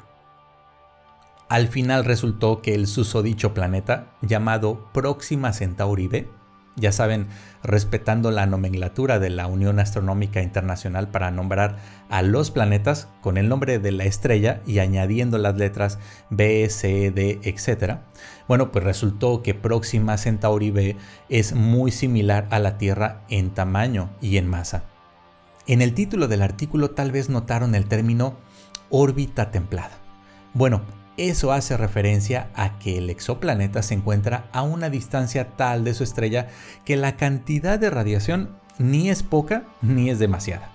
Al 1.49 1.67
final 1.67 2.05
resultó 2.05 2.63
que 2.63 2.77
el 2.77 2.87
susodicho 2.87 3.53
planeta, 3.53 4.15
llamado 4.23 4.93
Próxima 4.93 5.53
Centauri 5.53 6.07
b, 6.07 6.29
ya 6.77 6.93
saben, 6.93 7.27
respetando 7.63 8.31
la 8.31 8.47
nomenclatura 8.47 9.19
de 9.19 9.31
la 9.31 9.47
Unión 9.47 9.79
Astronómica 9.79 10.43
Internacional 10.43 11.09
para 11.09 11.31
nombrar 11.31 11.77
a 12.09 12.23
los 12.23 12.51
planetas 12.51 13.09
con 13.21 13.37
el 13.37 13.49
nombre 13.49 13.79
de 13.79 13.93
la 13.93 14.05
estrella 14.05 14.61
y 14.67 14.81
añadiendo 14.81 15.39
las 15.39 15.57
letras 15.57 15.99
B, 16.31 16.69
C, 16.69 17.11
D, 17.11 17.41
etc. 17.43 17.99
Bueno, 18.49 18.73
pues 18.73 18.85
resultó 18.85 19.43
que 19.43 19.55
Próxima 19.55 20.19
Centauri 20.19 20.71
b 20.71 20.97
es 21.29 21.55
muy 21.55 21.91
similar 21.91 22.47
a 22.51 22.59
la 22.59 22.77
Tierra 22.77 23.23
en 23.29 23.51
tamaño 23.51 24.11
y 24.21 24.37
en 24.37 24.49
masa. 24.49 24.85
En 25.67 25.81
el 25.81 25.95
título 25.95 26.29
del 26.29 26.43
artículo 26.43 26.91
tal 26.91 27.13
vez 27.13 27.31
notaron 27.31 27.75
el 27.75 27.87
término 27.87 28.35
órbita 28.91 29.51
templada. 29.51 29.93
Bueno, 30.53 30.83
eso 31.17 31.53
hace 31.53 31.77
referencia 31.77 32.49
a 32.55 32.79
que 32.79 32.99
el 32.99 33.11
exoplaneta 33.11 33.83
se 33.83 33.95
encuentra 33.95 34.49
a 34.53 34.63
una 34.63 34.91
distancia 34.91 35.49
tal 35.57 35.85
de 35.85 35.95
su 35.95 36.03
estrella 36.03 36.49
que 36.85 36.97
la 36.97 37.17
cantidad 37.17 37.79
de 37.79 37.91
radiación 37.91 38.57
ni 38.79 39.11
es 39.11 39.23
poca 39.23 39.65
ni 39.81 40.11
es 40.11 40.19
demasiada. 40.19 40.73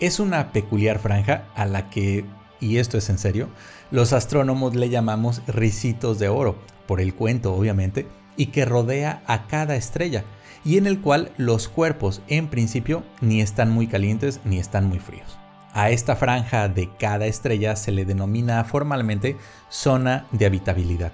Es 0.00 0.18
una 0.18 0.52
peculiar 0.52 0.98
franja 0.98 1.44
a 1.54 1.66
la 1.66 1.90
que, 1.90 2.24
y 2.60 2.78
esto 2.78 2.98
es 2.98 3.08
en 3.10 3.18
serio, 3.18 3.48
los 3.90 4.12
astrónomos 4.12 4.74
le 4.74 4.88
llamamos 4.88 5.42
ricitos 5.46 6.18
de 6.18 6.28
oro, 6.28 6.56
por 6.86 7.00
el 7.00 7.14
cuento 7.14 7.54
obviamente, 7.54 8.06
y 8.36 8.46
que 8.46 8.64
rodea 8.64 9.22
a 9.26 9.46
cada 9.46 9.76
estrella, 9.76 10.24
y 10.64 10.78
en 10.78 10.86
el 10.86 11.00
cual 11.00 11.32
los 11.36 11.68
cuerpos 11.68 12.22
en 12.28 12.48
principio 12.48 13.02
ni 13.20 13.40
están 13.40 13.70
muy 13.70 13.86
calientes 13.86 14.40
ni 14.44 14.58
están 14.58 14.86
muy 14.86 14.98
fríos. 14.98 15.41
A 15.74 15.90
esta 15.90 16.16
franja 16.16 16.68
de 16.68 16.90
cada 16.98 17.26
estrella 17.26 17.76
se 17.76 17.92
le 17.92 18.04
denomina 18.04 18.62
formalmente 18.64 19.38
zona 19.70 20.26
de 20.30 20.44
habitabilidad, 20.44 21.12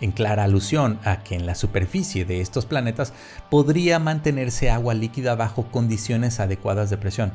en 0.00 0.10
clara 0.10 0.42
alusión 0.42 0.98
a 1.04 1.22
que 1.22 1.36
en 1.36 1.46
la 1.46 1.54
superficie 1.54 2.24
de 2.24 2.40
estos 2.40 2.66
planetas 2.66 3.12
podría 3.48 4.00
mantenerse 4.00 4.70
agua 4.70 4.94
líquida 4.94 5.36
bajo 5.36 5.70
condiciones 5.70 6.40
adecuadas 6.40 6.90
de 6.90 6.96
presión. 6.96 7.32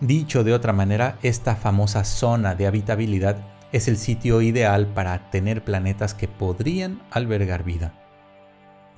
Dicho 0.00 0.44
de 0.44 0.52
otra 0.52 0.74
manera, 0.74 1.16
esta 1.22 1.56
famosa 1.56 2.04
zona 2.04 2.54
de 2.54 2.66
habitabilidad 2.66 3.38
es 3.72 3.88
el 3.88 3.96
sitio 3.96 4.42
ideal 4.42 4.88
para 4.88 5.30
tener 5.30 5.64
planetas 5.64 6.12
que 6.12 6.28
podrían 6.28 7.00
albergar 7.10 7.64
vida. 7.64 7.94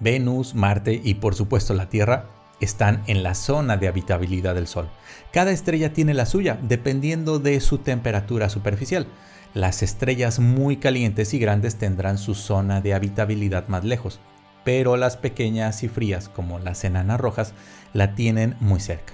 Venus, 0.01 0.57
Marte 0.57 1.01
y 1.03 1.15
por 1.15 1.37
supuesto 1.37 1.75
la 1.75 1.89
Tierra 1.89 2.34
están 2.61 3.03
en 3.07 3.23
la 3.23 3.35
zona 3.35 3.77
de 3.77 3.89
habitabilidad 3.89 4.55
del 4.55 4.67
Sol. 4.67 4.89
Cada 5.33 5.51
estrella 5.51 5.93
tiene 5.93 6.15
la 6.15 6.27
suya, 6.27 6.59
dependiendo 6.63 7.39
de 7.39 7.61
su 7.61 7.79
temperatura 7.79 8.49
superficial. 8.49 9.07
Las 9.55 9.83
estrellas 9.83 10.39
muy 10.39 10.79
calientes 10.79 11.35
y 11.35 11.39
grandes 11.39 11.77
tendrán 11.77 12.19
su 12.19 12.35
zona 12.35 12.81
de 12.81 12.95
habitabilidad 12.95 13.69
más 13.69 13.85
lejos, 13.85 14.21
pero 14.65 14.97
las 14.97 15.17
pequeñas 15.17 15.83
y 15.83 15.89
frías, 15.89 16.29
como 16.29 16.59
las 16.59 16.85
enanas 16.85 17.21
rojas, 17.21 17.55
la 17.93 18.15
tienen 18.15 18.57
muy 18.61 18.81
cerca. 18.81 19.13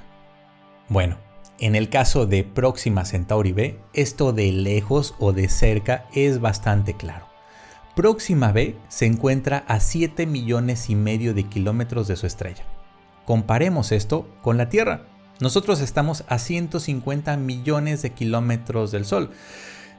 Bueno, 0.88 1.18
en 1.59 1.75
el 1.75 1.90
caso 1.90 2.26
de 2.26 2.42
Próxima 2.42 3.04
Centauri 3.04 3.52
b, 3.52 3.78
esto 3.92 4.32
de 4.32 4.50
lejos 4.50 5.14
o 5.18 5.32
de 5.32 5.49
cerca 5.49 6.06
es 6.14 6.40
bastante 6.40 6.94
claro. 6.94 7.26
Próxima 7.94 8.50
b 8.52 8.76
se 8.88 9.04
encuentra 9.04 9.64
a 9.68 9.78
7 9.78 10.25
millones 10.25 10.88
y 10.88 10.94
medio 10.94 11.35
de 11.35 11.44
kilómetros 11.44 12.09
de 12.09 12.16
su 12.16 12.26
estrella. 12.26 12.64
Comparemos 13.31 13.93
esto 13.93 14.29
con 14.43 14.57
la 14.57 14.69
Tierra. 14.71 15.03
Nosotros 15.39 15.81
estamos 15.81 16.25
a 16.27 16.41
150 16.41 17.37
millones 17.37 18.03
de 18.03 18.11
kilómetros 18.11 18.91
del 18.91 19.05
Sol. 19.05 19.31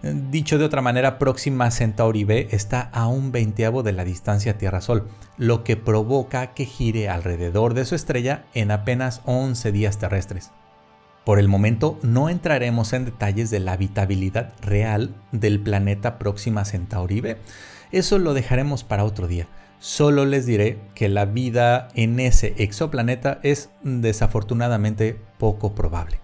Dicho 0.04 0.58
de 0.58 0.66
otra 0.66 0.82
manera, 0.82 1.18
Próxima 1.18 1.72
Centauri 1.72 2.26
b 2.26 2.50
está 2.52 2.82
a 2.92 3.08
un 3.08 3.32
veinteavo 3.32 3.84
de 3.84 3.94
la 3.94 4.04
distancia 4.04 4.58
Tierra-Sol, 4.58 5.08
lo 5.38 5.64
que 5.64 5.78
provoca 5.78 6.48
que 6.48 6.66
gire 6.66 7.08
alrededor 7.08 7.74
de 7.74 7.86
su 7.86 7.96
estrella 7.96 8.44
en 8.54 8.70
apenas 8.70 9.22
11 9.24 9.72
días 9.72 9.98
terrestres. 9.98 10.52
Por 11.24 11.40
el 11.40 11.48
momento 11.48 11.98
no 12.04 12.28
entraremos 12.28 12.92
en 12.92 13.06
detalles 13.06 13.50
de 13.50 13.62
la 13.62 13.72
habitabilidad 13.72 14.52
real 14.62 15.16
del 15.32 15.62
planeta 15.62 16.20
Próxima 16.20 16.66
Centauri 16.66 17.22
b. 17.22 17.38
Eso 17.94 18.20
lo 18.20 18.34
dejaremos 18.34 18.84
para 18.84 19.06
otro 19.06 19.30
día. 19.30 19.48
Solo 19.82 20.28
les 20.28 20.46
diré 20.46 20.78
que 20.94 21.10
la 21.10 21.26
vida 21.26 21.88
en 21.96 22.20
ese 22.20 22.54
exoplaneta 22.60 23.40
es 23.42 23.72
desafortunadamente 23.82 25.20
poco 25.40 25.74
probable. 25.74 26.20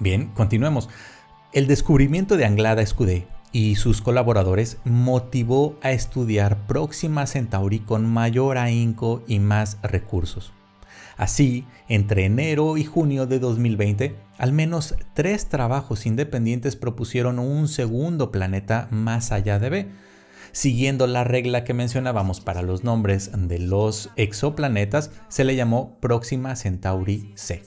Bien, 0.00 0.26
continuemos. 0.34 0.90
El 1.54 1.66
descubrimiento 1.66 2.36
de 2.36 2.44
Anglada 2.44 2.84
Scudé 2.84 3.26
y 3.52 3.76
sus 3.76 4.02
colaboradores 4.02 4.76
motivó 4.84 5.78
a 5.80 5.92
estudiar 5.92 6.58
Próxima 6.66 7.26
Centauri 7.26 7.78
con 7.78 8.04
mayor 8.04 8.58
ahínco 8.58 9.22
y 9.26 9.38
más 9.38 9.78
recursos. 9.82 10.52
Así, 11.16 11.64
entre 11.88 12.26
enero 12.26 12.76
y 12.76 12.84
junio 12.84 13.26
de 13.26 13.38
2020, 13.38 14.14
al 14.36 14.52
menos 14.52 14.94
tres 15.14 15.48
trabajos 15.48 16.04
independientes 16.04 16.76
propusieron 16.76 17.38
un 17.38 17.66
segundo 17.68 18.30
planeta 18.30 18.88
más 18.90 19.32
allá 19.32 19.58
de 19.58 19.70
B, 19.70 19.88
Siguiendo 20.56 21.06
la 21.06 21.22
regla 21.22 21.64
que 21.64 21.74
mencionábamos 21.74 22.40
para 22.40 22.62
los 22.62 22.82
nombres 22.82 23.30
de 23.36 23.58
los 23.58 24.08
exoplanetas, 24.16 25.10
se 25.28 25.44
le 25.44 25.54
llamó 25.54 25.98
Próxima 26.00 26.56
Centauri 26.56 27.30
C. 27.34 27.62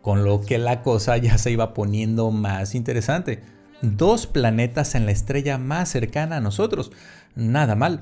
Con 0.00 0.24
lo 0.24 0.40
que 0.40 0.56
la 0.56 0.80
cosa 0.80 1.18
ya 1.18 1.36
se 1.36 1.50
iba 1.50 1.74
poniendo 1.74 2.30
más 2.30 2.74
interesante. 2.74 3.42
Dos 3.82 4.26
planetas 4.26 4.94
en 4.94 5.04
la 5.04 5.12
estrella 5.12 5.58
más 5.58 5.90
cercana 5.90 6.38
a 6.38 6.40
nosotros. 6.40 6.92
Nada 7.34 7.74
mal. 7.74 8.00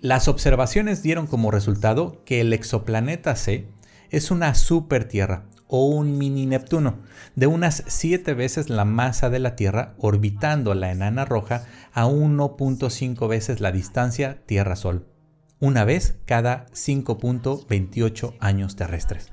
Las 0.00 0.26
observaciones 0.26 1.04
dieron 1.04 1.28
como 1.28 1.52
resultado 1.52 2.24
que 2.24 2.40
el 2.40 2.52
exoplaneta 2.52 3.36
C 3.36 3.68
es 4.10 4.32
una 4.32 4.56
super 4.56 5.06
Tierra 5.06 5.44
o 5.68 5.86
un 5.86 6.18
mini 6.18 6.46
Neptuno, 6.46 6.98
de 7.34 7.46
unas 7.46 7.82
7 7.86 8.34
veces 8.34 8.70
la 8.70 8.84
masa 8.84 9.30
de 9.30 9.38
la 9.38 9.56
Tierra 9.56 9.94
orbitando 9.98 10.74
la 10.74 10.92
enana 10.92 11.24
roja 11.24 11.64
a 11.92 12.06
1.5 12.06 13.28
veces 13.28 13.60
la 13.60 13.72
distancia 13.72 14.42
Tierra-Sol, 14.46 15.06
una 15.60 15.84
vez 15.84 16.16
cada 16.24 16.66
5.28 16.68 18.34
años 18.40 18.76
terrestres. 18.76 19.32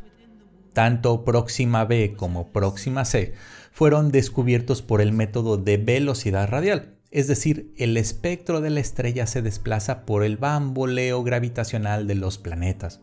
Tanto 0.73 1.23
Próxima 1.23 1.85
B 1.85 2.15
como 2.17 2.51
Próxima 2.51 3.05
C 3.05 3.33
fueron 3.71 4.11
descubiertos 4.11 4.81
por 4.81 5.01
el 5.01 5.11
método 5.11 5.57
de 5.57 5.77
velocidad 5.77 6.49
radial, 6.49 6.97
es 7.11 7.27
decir, 7.27 7.71
el 7.77 7.95
espectro 7.95 8.59
de 8.59 8.71
la 8.71 8.79
estrella 8.79 9.27
se 9.27 9.43
desplaza 9.43 10.03
por 10.03 10.23
el 10.23 10.37
bamboleo 10.37 11.21
gravitacional 11.21 12.07
de 12.07 12.15
los 12.15 12.39
planetas. 12.39 13.01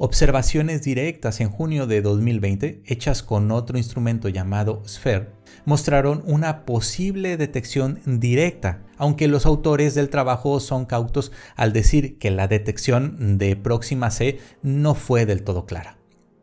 Observaciones 0.00 0.82
directas 0.82 1.40
en 1.40 1.50
junio 1.50 1.88
de 1.88 2.02
2020, 2.02 2.82
hechas 2.86 3.24
con 3.24 3.50
otro 3.50 3.76
instrumento 3.78 4.28
llamado 4.28 4.80
SPHERE, 4.86 5.30
mostraron 5.64 6.22
una 6.24 6.64
posible 6.64 7.36
detección 7.36 8.00
directa, 8.06 8.84
aunque 8.96 9.26
los 9.26 9.44
autores 9.44 9.96
del 9.96 10.08
trabajo 10.08 10.60
son 10.60 10.86
cautos 10.86 11.32
al 11.56 11.72
decir 11.72 12.16
que 12.18 12.30
la 12.30 12.46
detección 12.46 13.38
de 13.38 13.56
Próxima 13.56 14.12
C 14.12 14.38
no 14.62 14.94
fue 14.94 15.26
del 15.26 15.42
todo 15.42 15.66
clara. 15.66 15.98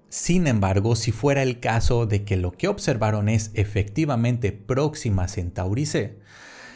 Sin 0.10 0.48
embargo, 0.48 0.98
si 0.98 1.14
fuera 1.14 1.42
el 1.42 1.62
caso 1.62 2.06
de 2.08 2.26
que 2.26 2.36
lo 2.36 2.52
que 2.52 2.68
observaron 2.68 3.30
es 3.30 3.52
efectivamente 3.54 4.52
Próxima 4.52 5.30
Centauri 5.30 5.86
C, 5.86 6.20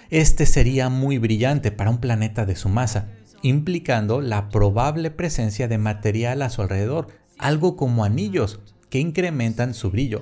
este 0.10 0.46
sería 0.46 0.88
muy 0.88 1.18
brillante 1.18 1.72
para 1.72 1.90
un 1.90 2.00
planeta 2.00 2.46
de 2.46 2.56
su 2.56 2.70
masa, 2.70 3.10
implicando 3.42 4.22
la 4.22 4.50
probable 4.50 5.12
presencia 5.12 5.68
de 5.68 5.78
material 5.78 6.42
a 6.42 6.50
su 6.50 6.62
alrededor, 6.62 7.08
algo 7.38 7.76
como 7.76 8.04
anillos 8.04 8.60
que 8.90 9.00
incrementan 9.00 9.74
su 9.74 9.92
brillo. 9.92 10.22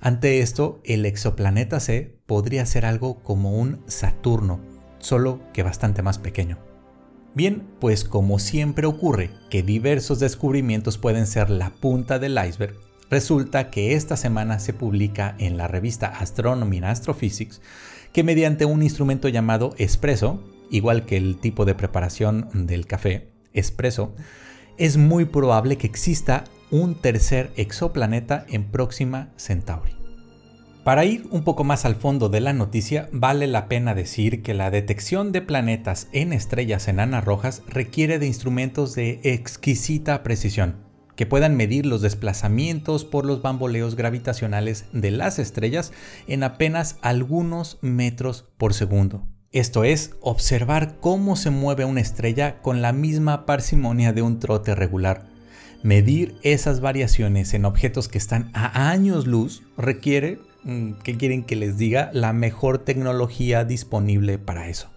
Ante 0.00 0.40
esto, 0.40 0.80
el 0.84 1.06
exoplaneta 1.06 1.78
C 1.78 2.18
podría 2.26 2.66
ser 2.66 2.84
algo 2.84 3.22
como 3.22 3.52
un 3.58 3.80
Saturno, 3.86 4.60
solo 4.98 5.40
que 5.52 5.62
bastante 5.62 6.02
más 6.02 6.18
pequeño. 6.18 6.58
Bien, 7.34 7.62
pues 7.80 8.04
como 8.04 8.38
siempre 8.38 8.86
ocurre 8.86 9.30
que 9.48 9.62
diversos 9.62 10.18
descubrimientos 10.18 10.98
pueden 10.98 11.26
ser 11.26 11.50
la 11.50 11.70
punta 11.70 12.18
del 12.18 12.38
iceberg, 12.44 12.74
resulta 13.10 13.70
que 13.70 13.94
esta 13.94 14.16
semana 14.16 14.58
se 14.58 14.72
publica 14.72 15.34
en 15.38 15.56
la 15.56 15.68
revista 15.68 16.08
Astronomy 16.08 16.78
and 16.78 16.86
Astrophysics 16.86 17.60
que 18.12 18.24
mediante 18.24 18.64
un 18.64 18.82
instrumento 18.82 19.28
llamado 19.28 19.74
Espresso, 19.78 20.42
igual 20.72 21.06
que 21.06 21.16
el 21.16 21.36
tipo 21.36 21.64
de 21.64 21.76
preparación 21.76 22.48
del 22.52 22.86
café, 22.86 23.28
espresso, 23.52 24.16
es 24.78 24.96
muy 24.96 25.26
probable 25.26 25.76
que 25.76 25.86
exista 25.86 26.44
un 26.70 26.96
tercer 26.96 27.52
exoplaneta 27.56 28.44
en 28.48 28.64
Próxima 28.64 29.28
Centauri. 29.36 29.92
Para 30.82 31.04
ir 31.04 31.28
un 31.30 31.44
poco 31.44 31.62
más 31.62 31.84
al 31.84 31.94
fondo 31.94 32.28
de 32.28 32.40
la 32.40 32.52
noticia, 32.52 33.08
vale 33.12 33.46
la 33.46 33.68
pena 33.68 33.94
decir 33.94 34.42
que 34.42 34.52
la 34.52 34.70
detección 34.70 35.30
de 35.30 35.40
planetas 35.40 36.08
en 36.12 36.32
estrellas 36.32 36.88
enanas 36.88 37.24
rojas 37.24 37.62
requiere 37.68 38.18
de 38.18 38.26
instrumentos 38.26 38.96
de 38.96 39.20
exquisita 39.22 40.24
precisión, 40.24 40.78
que 41.14 41.26
puedan 41.26 41.56
medir 41.56 41.86
los 41.86 42.00
desplazamientos 42.00 43.04
por 43.04 43.26
los 43.26 43.42
bamboleos 43.42 43.94
gravitacionales 43.94 44.86
de 44.92 45.12
las 45.12 45.38
estrellas 45.38 45.92
en 46.26 46.42
apenas 46.42 46.98
algunos 47.02 47.78
metros 47.80 48.48
por 48.56 48.74
segundo. 48.74 49.28
Esto 49.52 49.84
es, 49.84 50.12
observar 50.20 50.96
cómo 51.00 51.36
se 51.36 51.50
mueve 51.50 51.84
una 51.84 52.00
estrella 52.00 52.60
con 52.62 52.82
la 52.82 52.92
misma 52.92 53.46
parsimonia 53.46 54.12
de 54.12 54.22
un 54.22 54.40
trote 54.40 54.74
regular. 54.74 55.26
Medir 55.82 56.36
esas 56.42 56.80
variaciones 56.80 57.54
en 57.54 57.64
objetos 57.64 58.08
que 58.08 58.18
están 58.18 58.50
a 58.54 58.90
años 58.90 59.26
luz 59.26 59.62
requiere 59.76 60.38
Mm, 60.64 60.92
¿qué 61.02 61.16
quieren 61.16 61.42
que 61.42 61.56
les 61.56 61.76
diga? 61.76 62.10
La 62.12 62.32
mejor 62.32 62.78
tecnología 62.78 63.64
disponible 63.64 64.38
para 64.38 64.68
eso. 64.68 64.91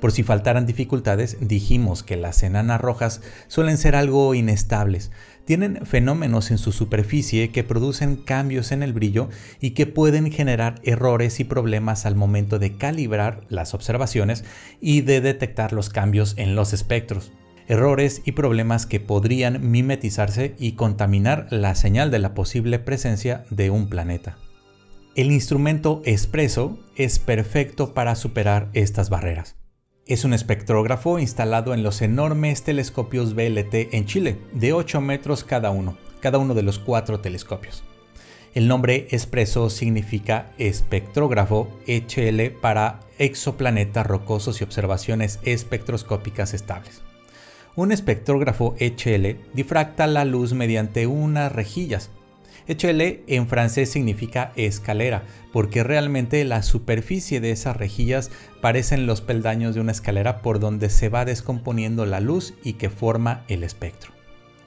Por 0.00 0.12
si 0.12 0.22
faltaran 0.22 0.64
dificultades, 0.64 1.36
dijimos 1.40 2.02
que 2.02 2.16
las 2.16 2.42
enanas 2.42 2.80
rojas 2.80 3.20
suelen 3.48 3.76
ser 3.76 3.94
algo 3.94 4.34
inestables. 4.34 5.10
Tienen 5.44 5.84
fenómenos 5.84 6.50
en 6.50 6.58
su 6.58 6.72
superficie 6.72 7.50
que 7.50 7.64
producen 7.64 8.16
cambios 8.16 8.72
en 8.72 8.82
el 8.82 8.94
brillo 8.94 9.28
y 9.60 9.70
que 9.72 9.86
pueden 9.86 10.32
generar 10.32 10.80
errores 10.84 11.38
y 11.38 11.44
problemas 11.44 12.06
al 12.06 12.14
momento 12.14 12.58
de 12.58 12.76
calibrar 12.76 13.42
las 13.50 13.74
observaciones 13.74 14.44
y 14.80 15.02
de 15.02 15.20
detectar 15.20 15.72
los 15.72 15.90
cambios 15.90 16.34
en 16.38 16.54
los 16.54 16.72
espectros. 16.72 17.32
Errores 17.68 18.22
y 18.24 18.32
problemas 18.32 18.86
que 18.86 19.00
podrían 19.00 19.70
mimetizarse 19.70 20.54
y 20.58 20.72
contaminar 20.72 21.46
la 21.50 21.74
señal 21.74 22.10
de 22.10 22.20
la 22.20 22.32
posible 22.32 22.78
presencia 22.78 23.44
de 23.50 23.70
un 23.70 23.88
planeta. 23.88 24.38
El 25.14 25.30
instrumento 25.30 26.00
Espresso 26.04 26.78
es 26.96 27.18
perfecto 27.18 27.92
para 27.92 28.14
superar 28.14 28.70
estas 28.72 29.10
barreras. 29.10 29.59
Es 30.10 30.24
un 30.24 30.34
espectrógrafo 30.34 31.20
instalado 31.20 31.72
en 31.72 31.84
los 31.84 32.02
enormes 32.02 32.64
telescopios 32.64 33.36
BLT 33.36 33.94
en 33.94 34.06
Chile, 34.06 34.38
de 34.50 34.72
8 34.72 35.00
metros 35.00 35.44
cada 35.44 35.70
uno, 35.70 35.96
cada 36.18 36.38
uno 36.38 36.54
de 36.54 36.64
los 36.64 36.80
cuatro 36.80 37.20
telescopios. 37.20 37.84
El 38.52 38.66
nombre 38.66 39.06
Espresso 39.12 39.70
significa 39.70 40.50
espectrógrafo 40.58 41.68
HL 41.86 42.50
para 42.60 42.98
exoplanetas 43.18 44.04
rocosos 44.04 44.60
y 44.60 44.64
observaciones 44.64 45.38
espectroscópicas 45.44 46.54
estables. 46.54 47.02
Un 47.76 47.92
espectrógrafo 47.92 48.74
HL 48.80 49.36
difracta 49.54 50.08
la 50.08 50.24
luz 50.24 50.54
mediante 50.54 51.06
unas 51.06 51.52
rejillas 51.52 52.10
HL 52.70 53.24
en 53.26 53.48
francés 53.48 53.90
significa 53.90 54.52
escalera, 54.54 55.24
porque 55.52 55.82
realmente 55.82 56.44
la 56.44 56.62
superficie 56.62 57.40
de 57.40 57.50
esas 57.50 57.76
rejillas 57.76 58.30
parecen 58.60 59.06
los 59.06 59.20
peldaños 59.20 59.74
de 59.74 59.80
una 59.80 59.90
escalera 59.90 60.40
por 60.40 60.60
donde 60.60 60.88
se 60.88 61.08
va 61.08 61.24
descomponiendo 61.24 62.06
la 62.06 62.20
luz 62.20 62.54
y 62.62 62.74
que 62.74 62.88
forma 62.88 63.44
el 63.48 63.64
espectro. 63.64 64.12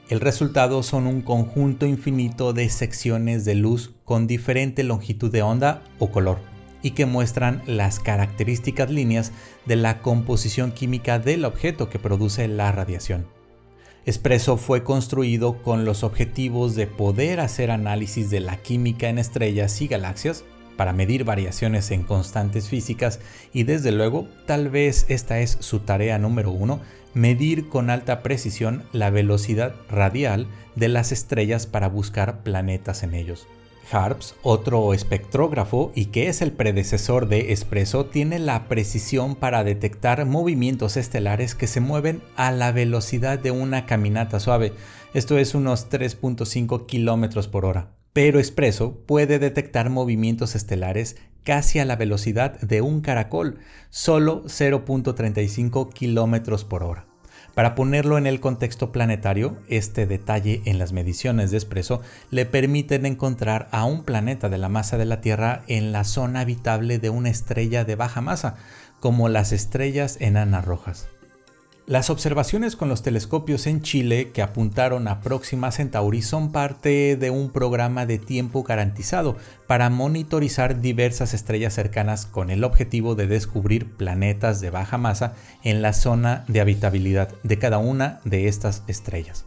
El 0.10 0.20
resultado 0.20 0.84
son 0.84 1.08
un 1.08 1.22
conjunto 1.22 1.86
infinito 1.86 2.52
de 2.52 2.70
secciones 2.70 3.46
de 3.46 3.56
luz 3.56 3.94
con 4.04 4.28
diferente 4.28 4.84
longitud 4.84 5.32
de 5.32 5.42
onda 5.42 5.82
o 5.98 6.12
color 6.12 6.40
y 6.82 6.92
que 6.92 7.06
muestran 7.06 7.64
las 7.66 8.02
características 8.02 8.92
líneas 8.92 9.32
de 9.66 9.78
la 9.78 10.02
composición 10.02 10.74
química 10.74 11.20
del 11.20 11.46
objeto 11.46 11.90
que 11.90 12.00
produce 12.00 12.50
la 12.50 12.74
radiación. 12.74 13.26
Espresso 14.06 14.58
fue 14.58 14.84
construido 14.84 15.62
con 15.62 15.86
los 15.86 16.04
objetivos 16.04 16.76
de 16.76 16.88
poder 16.88 17.40
hacer 17.40 17.72
análisis 17.72 18.30
de 18.30 18.42
la 18.42 18.58
química 18.58 19.08
en 19.08 19.18
estrellas 19.18 19.82
y 19.82 19.88
galaxias 19.88 20.44
para 20.76 20.92
medir 20.92 21.24
variaciones 21.24 21.90
en 21.92 22.04
constantes 22.04 22.68
físicas 22.68 23.22
y 23.54 23.64
desde 23.64 23.94
luego, 23.94 24.28
tal 24.46 24.70
vez 24.70 25.06
esta 25.08 25.40
es 25.40 25.58
su 25.62 25.80
tarea 25.80 26.20
número 26.20 26.52
uno, 26.52 26.82
medir 27.14 27.70
con 27.70 27.90
alta 27.90 28.24
precisión 28.24 28.84
la 28.92 29.10
velocidad 29.10 29.76
radial 29.90 30.48
de 30.76 30.90
las 30.90 31.14
estrellas 31.14 31.66
para 31.66 31.88
buscar 31.88 32.44
planetas 32.44 33.04
en 33.04 33.14
ellos. 33.14 33.48
HARPS, 33.92 34.36
otro 34.42 34.94
espectrógrafo 34.94 35.92
y 35.96 36.06
que 36.06 36.28
es 36.28 36.42
el 36.42 36.52
predecesor 36.52 37.28
de 37.28 37.52
Espresso, 37.52 38.06
tiene 38.06 38.40
la 38.40 38.68
precisión 38.68 39.36
para 39.36 39.64
detectar 39.64 40.26
movimientos 40.26 40.98
estelares 40.98 41.56
que 41.56 41.68
se 41.68 41.80
mueven 41.80 42.22
a 42.36 42.52
la 42.52 42.72
velocidad 42.72 43.40
de 43.40 43.52
una 43.52 43.86
caminata 43.86 44.40
suave, 44.40 44.74
esto 45.14 45.38
es 45.38 45.54
unos 45.54 45.90
3.5 45.90 46.86
km 46.88 47.48
por 47.50 47.66
hora. 47.66 47.92
Pero 48.14 48.40
Espresso 48.40 49.04
puede 49.06 49.40
detectar 49.40 49.90
movimientos 49.90 50.56
estelares 50.56 51.18
casi 51.44 51.80
a 51.80 51.86
la 51.86 51.96
velocidad 51.96 52.60
de 52.62 52.82
un 52.82 53.02
caracol, 53.02 53.60
solo 53.90 54.44
0.35 54.46 55.94
km 55.94 56.66
por 56.66 56.84
hora. 56.84 57.13
Para 57.54 57.76
ponerlo 57.76 58.18
en 58.18 58.26
el 58.26 58.40
contexto 58.40 58.92
planetario, 58.92 59.58
este 59.68 60.08
detalle 60.08 60.64
en 60.66 60.80
las 60.80 60.92
mediciones 60.92 61.52
de 61.52 61.58
Espresso 61.58 62.02
le 62.32 62.48
permiten 62.48 63.06
encontrar 63.06 63.68
a 63.72 63.86
un 63.86 64.04
planeta 64.04 64.50
de 64.50 64.58
la 64.58 64.70
masa 64.70 64.98
de 64.98 65.06
la 65.06 65.22
Tierra 65.22 65.62
en 65.68 65.92
la 65.92 66.04
zona 66.04 66.40
habitable 66.40 66.98
de 66.98 67.12
una 67.12 67.30
estrella 67.30 67.86
de 67.86 67.96
baja 67.96 68.22
masa, 68.22 68.56
como 69.00 69.30
las 69.30 69.52
estrellas 69.52 70.18
enanas 70.20 70.66
rojas. 70.66 71.08
Las 71.86 72.10
observaciones 72.10 72.78
con 72.78 72.88
los 72.88 73.04
telescopios 73.04 73.68
en 73.68 73.82
Chile 73.82 74.32
que 74.32 74.42
apuntaron 74.42 75.10
a 75.10 75.20
Próxima 75.20 75.70
Centauri 75.70 76.22
son 76.22 76.54
parte 76.54 77.18
de 77.18 77.30
un 77.30 77.50
programa 77.50 78.06
de 78.06 78.20
tiempo 78.20 78.64
garantizado 78.64 79.36
para 79.68 79.90
monitorizar 79.90 80.80
diversas 80.80 81.34
estrellas 81.34 81.74
cercanas 81.74 82.26
con 82.26 82.52
el 82.52 82.64
objetivo 82.64 83.16
de 83.16 83.28
descubrir 83.28 83.92
planetas 83.92 84.62
de 84.62 84.70
baja 84.70 84.98
masa 84.98 85.34
en 85.62 85.82
la 85.82 85.92
zona 85.92 86.46
de 86.48 86.62
habitabilidad 86.62 87.34
de 87.44 87.60
cada 87.60 87.80
una 87.80 88.22
de 88.24 88.48
estas 88.48 88.84
estrellas. 88.88 89.44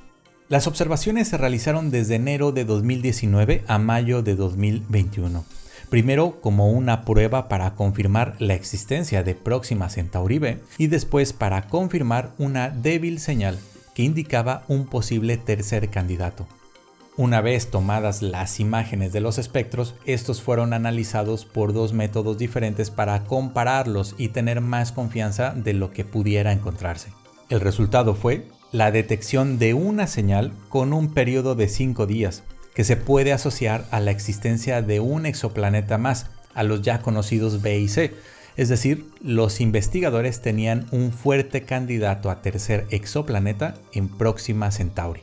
Las 0.50 0.66
observaciones 0.66 1.28
se 1.28 1.38
realizaron 1.38 1.90
desde 1.90 2.16
enero 2.16 2.52
de 2.52 2.66
2019 2.66 3.64
a 3.66 3.78
mayo 3.78 4.20
de 4.20 4.36
2021 4.36 5.42
primero 5.88 6.40
como 6.40 6.70
una 6.70 7.04
prueba 7.04 7.48
para 7.48 7.74
confirmar 7.74 8.36
la 8.38 8.54
existencia 8.54 9.22
de 9.22 9.34
Próxima 9.34 9.88
Centauri 9.88 10.38
B 10.38 10.60
y 10.78 10.88
después 10.88 11.32
para 11.32 11.68
confirmar 11.68 12.32
una 12.38 12.70
débil 12.70 13.18
señal 13.20 13.58
que 13.94 14.02
indicaba 14.02 14.64
un 14.68 14.86
posible 14.86 15.36
tercer 15.36 15.88
candidato. 15.88 16.46
Una 17.18 17.40
vez 17.40 17.70
tomadas 17.70 18.20
las 18.20 18.60
imágenes 18.60 19.10
de 19.14 19.20
los 19.22 19.38
espectros, 19.38 19.94
estos 20.04 20.42
fueron 20.42 20.74
analizados 20.74 21.46
por 21.46 21.72
dos 21.72 21.94
métodos 21.94 22.36
diferentes 22.36 22.90
para 22.90 23.24
compararlos 23.24 24.14
y 24.18 24.28
tener 24.28 24.60
más 24.60 24.92
confianza 24.92 25.54
de 25.54 25.72
lo 25.72 25.92
que 25.92 26.04
pudiera 26.04 26.52
encontrarse. 26.52 27.08
El 27.48 27.60
resultado 27.60 28.14
fue 28.14 28.48
la 28.70 28.90
detección 28.90 29.58
de 29.58 29.72
una 29.72 30.06
señal 30.08 30.52
con 30.68 30.92
un 30.92 31.14
periodo 31.14 31.54
de 31.54 31.68
5 31.68 32.06
días, 32.06 32.42
que 32.76 32.84
se 32.84 32.98
puede 32.98 33.32
asociar 33.32 33.86
a 33.90 34.00
la 34.00 34.10
existencia 34.10 34.82
de 34.82 35.00
un 35.00 35.24
exoplaneta 35.24 35.96
más, 35.96 36.26
a 36.54 36.62
los 36.62 36.82
ya 36.82 37.00
conocidos 37.00 37.62
B 37.62 37.78
y 37.78 37.88
C. 37.88 38.12
Es 38.58 38.68
decir, 38.68 39.06
los 39.22 39.62
investigadores 39.62 40.42
tenían 40.42 40.86
un 40.90 41.10
fuerte 41.10 41.62
candidato 41.62 42.28
a 42.30 42.42
tercer 42.42 42.86
exoplaneta 42.90 43.76
en 43.94 44.08
Próxima 44.08 44.70
Centauri. 44.70 45.22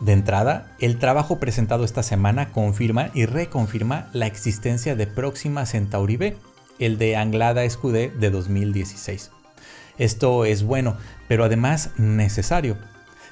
De 0.00 0.12
entrada, 0.12 0.74
el 0.80 0.98
trabajo 0.98 1.38
presentado 1.38 1.84
esta 1.84 2.02
semana 2.02 2.50
confirma 2.50 3.10
y 3.14 3.26
reconfirma 3.26 4.10
la 4.12 4.26
existencia 4.26 4.96
de 4.96 5.06
Próxima 5.06 5.64
Centauri 5.64 6.16
B, 6.16 6.36
el 6.80 6.98
de 6.98 7.14
Anglada 7.14 7.62
Escudé 7.62 8.10
de 8.10 8.30
2016. 8.30 9.30
Esto 9.96 10.44
es 10.44 10.64
bueno, 10.64 10.96
pero 11.28 11.44
además 11.44 11.90
necesario. 11.98 12.78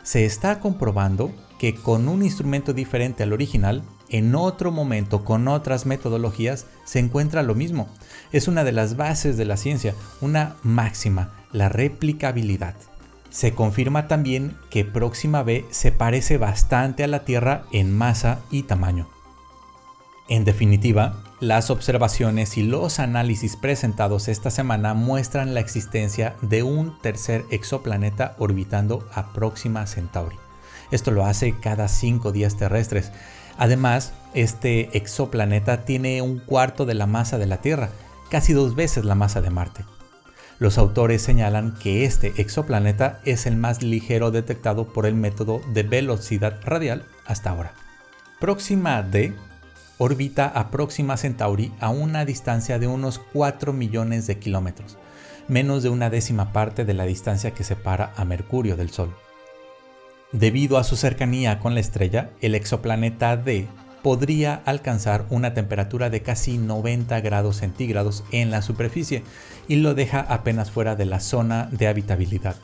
Se 0.05 0.25
está 0.25 0.61
comprobando 0.61 1.35
que 1.59 1.75
con 1.75 2.09
un 2.09 2.23
instrumento 2.23 2.73
diferente 2.73 3.23
al 3.23 3.33
original, 3.33 3.83
en 4.09 4.35
otro 4.35 4.71
momento, 4.71 5.25
con 5.25 5.49
otras 5.49 5.87
metodologías, 5.87 6.67
se 6.85 6.99
encuentra 6.99 7.43
lo 7.43 7.55
mismo. 7.55 7.89
Es 8.33 8.49
una 8.49 8.65
de 8.65 8.73
las 8.73 8.97
bases 8.97 9.37
de 9.37 9.45
la 9.45 9.57
ciencia, 9.57 9.95
una 10.21 10.57
máxima, 10.63 11.31
la 11.53 11.69
replicabilidad. 11.69 12.75
Se 13.31 13.53
confirma 13.53 14.09
también 14.09 14.57
que 14.71 14.85
Próxima 14.85 15.43
B 15.43 15.65
se 15.71 15.93
parece 15.93 16.39
bastante 16.39 17.05
a 17.05 17.09
la 17.09 17.25
Tierra 17.25 17.65
en 17.73 17.97
masa 17.97 18.41
y 18.51 18.63
tamaño. 18.63 19.09
En 20.29 20.45
definitiva, 20.45 21.23
las 21.39 21.71
observaciones 21.71 22.57
y 22.57 22.63
los 22.63 22.99
análisis 22.99 23.57
presentados 23.57 24.29
esta 24.29 24.51
semana 24.51 24.95
muestran 24.95 25.55
la 25.55 25.61
existencia 25.61 26.35
de 26.41 26.63
un 26.63 26.99
tercer 27.01 27.45
exoplaneta 27.51 28.35
orbitando 28.39 29.07
a 29.13 29.33
Próxima 29.33 29.87
Centauri. 29.87 30.37
Esto 30.91 31.11
lo 31.11 31.25
hace 31.25 31.59
cada 31.59 31.89
cinco 31.89 32.33
días 32.33 32.57
terrestres. 32.57 33.13
Además, 33.59 34.13
este 34.35 34.97
exoplaneta 34.97 35.85
tiene 35.85 36.23
un 36.23 36.39
cuarto 36.39 36.87
de 36.87 36.95
la 36.95 37.07
masa 37.07 37.39
de 37.39 37.47
la 37.47 37.59
Tierra, 37.59 37.91
casi 38.31 38.53
dos 38.53 38.75
veces 38.75 39.05
la 39.05 39.15
masa 39.15 39.41
de 39.41 39.51
Marte. 39.51 39.85
Los 40.59 40.79
autores 40.79 41.21
señalan 41.21 41.75
que 41.75 42.05
este 42.05 42.33
exoplaneta 42.41 43.21
es 43.25 43.47
el 43.47 43.57
más 43.57 43.83
ligero 43.83 44.31
detectado 44.31 44.89
por 44.89 45.05
el 45.05 45.15
método 45.15 45.61
de 45.73 45.83
velocidad 45.83 46.61
radial 46.65 47.05
hasta 47.27 47.51
ahora. 47.51 47.75
Próxima 48.41 49.03
D 49.03 49.35
orbita 49.99 50.47
a 50.47 50.71
Próxima 50.71 51.17
Centauri 51.17 51.73
a 51.81 51.91
una 51.91 52.25
distancia 52.25 52.79
de 52.79 52.87
unos 52.87 53.19
4 53.33 53.73
millones 53.73 54.27
de 54.27 54.39
kilómetros, 54.39 54.97
menos 55.49 55.83
de 55.83 55.91
una 55.91 56.11
décima 56.11 56.53
parte 56.53 56.85
de 56.85 56.95
la 56.95 57.05
distancia 57.05 57.53
que 57.53 57.65
separa 57.65 58.13
a 58.17 58.25
Mercurio 58.25 58.77
del 58.77 58.91
Sol. 58.91 59.15
Debido 60.33 60.77
a 60.77 60.85
su 60.85 60.97
cercanía 60.97 61.61
con 61.61 61.75
la 61.75 61.81
estrella, 61.81 62.31
el 62.41 62.55
exoplaneta 62.55 63.37
D 63.37 63.67
podría 64.03 64.63
alcanzar 64.67 65.27
una 65.31 65.55
temperatura 65.55 66.11
de 66.11 66.23
casi 66.23 66.59
90 66.59 67.21
grados 67.21 67.57
centígrados 67.57 68.25
en 68.33 68.51
la 68.51 68.63
superficie 68.63 69.23
y 69.69 69.77
lo 69.77 69.95
deja 69.95 70.21
apenas 70.21 70.71
fuera 70.71 70.97
de 70.97 71.07
la 71.07 71.21
zona 71.21 71.69
de 71.71 71.89
habitabilidad. 71.89 72.57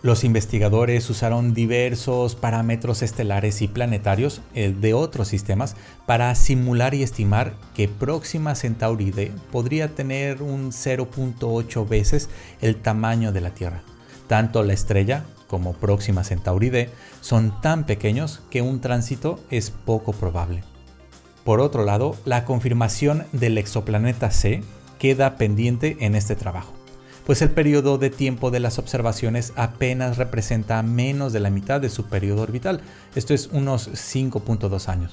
Los 0.00 0.22
investigadores 0.22 1.10
usaron 1.10 1.54
diversos 1.54 2.36
parámetros 2.36 3.02
estelares 3.02 3.62
y 3.62 3.68
planetarios 3.68 4.42
eh, 4.54 4.72
de 4.78 4.94
otros 4.94 5.28
sistemas 5.28 5.74
para 6.06 6.34
simular 6.36 6.94
y 6.94 7.02
estimar 7.02 7.54
que 7.74 7.88
Próxima 7.88 8.54
Centauri 8.54 9.10
D 9.10 9.32
podría 9.50 9.88
tener 9.88 10.40
un 10.40 10.70
0.8 10.70 11.88
veces 11.88 12.30
el 12.60 12.76
tamaño 12.76 13.32
de 13.32 13.40
la 13.40 13.50
Tierra. 13.50 13.82
Tanto 14.28 14.62
la 14.62 14.74
estrella 14.74 15.24
como 15.48 15.72
Próxima 15.72 16.22
Centauri 16.22 16.70
D 16.70 16.90
son 17.20 17.60
tan 17.60 17.84
pequeños 17.84 18.42
que 18.50 18.62
un 18.62 18.80
tránsito 18.80 19.40
es 19.50 19.70
poco 19.70 20.12
probable. 20.12 20.62
Por 21.44 21.60
otro 21.60 21.84
lado, 21.84 22.14
la 22.24 22.44
confirmación 22.44 23.24
del 23.32 23.58
exoplaneta 23.58 24.30
C 24.30 24.62
queda 24.98 25.36
pendiente 25.36 25.96
en 26.00 26.14
este 26.14 26.36
trabajo 26.36 26.78
pues 27.28 27.42
el 27.42 27.50
periodo 27.50 27.98
de 27.98 28.08
tiempo 28.08 28.50
de 28.50 28.58
las 28.58 28.78
observaciones 28.78 29.52
apenas 29.54 30.16
representa 30.16 30.82
menos 30.82 31.34
de 31.34 31.40
la 31.40 31.50
mitad 31.50 31.78
de 31.78 31.90
su 31.90 32.06
periodo 32.06 32.40
orbital, 32.40 32.80
esto 33.14 33.34
es 33.34 33.48
unos 33.52 33.90
5.2 33.90 34.88
años. 34.88 35.12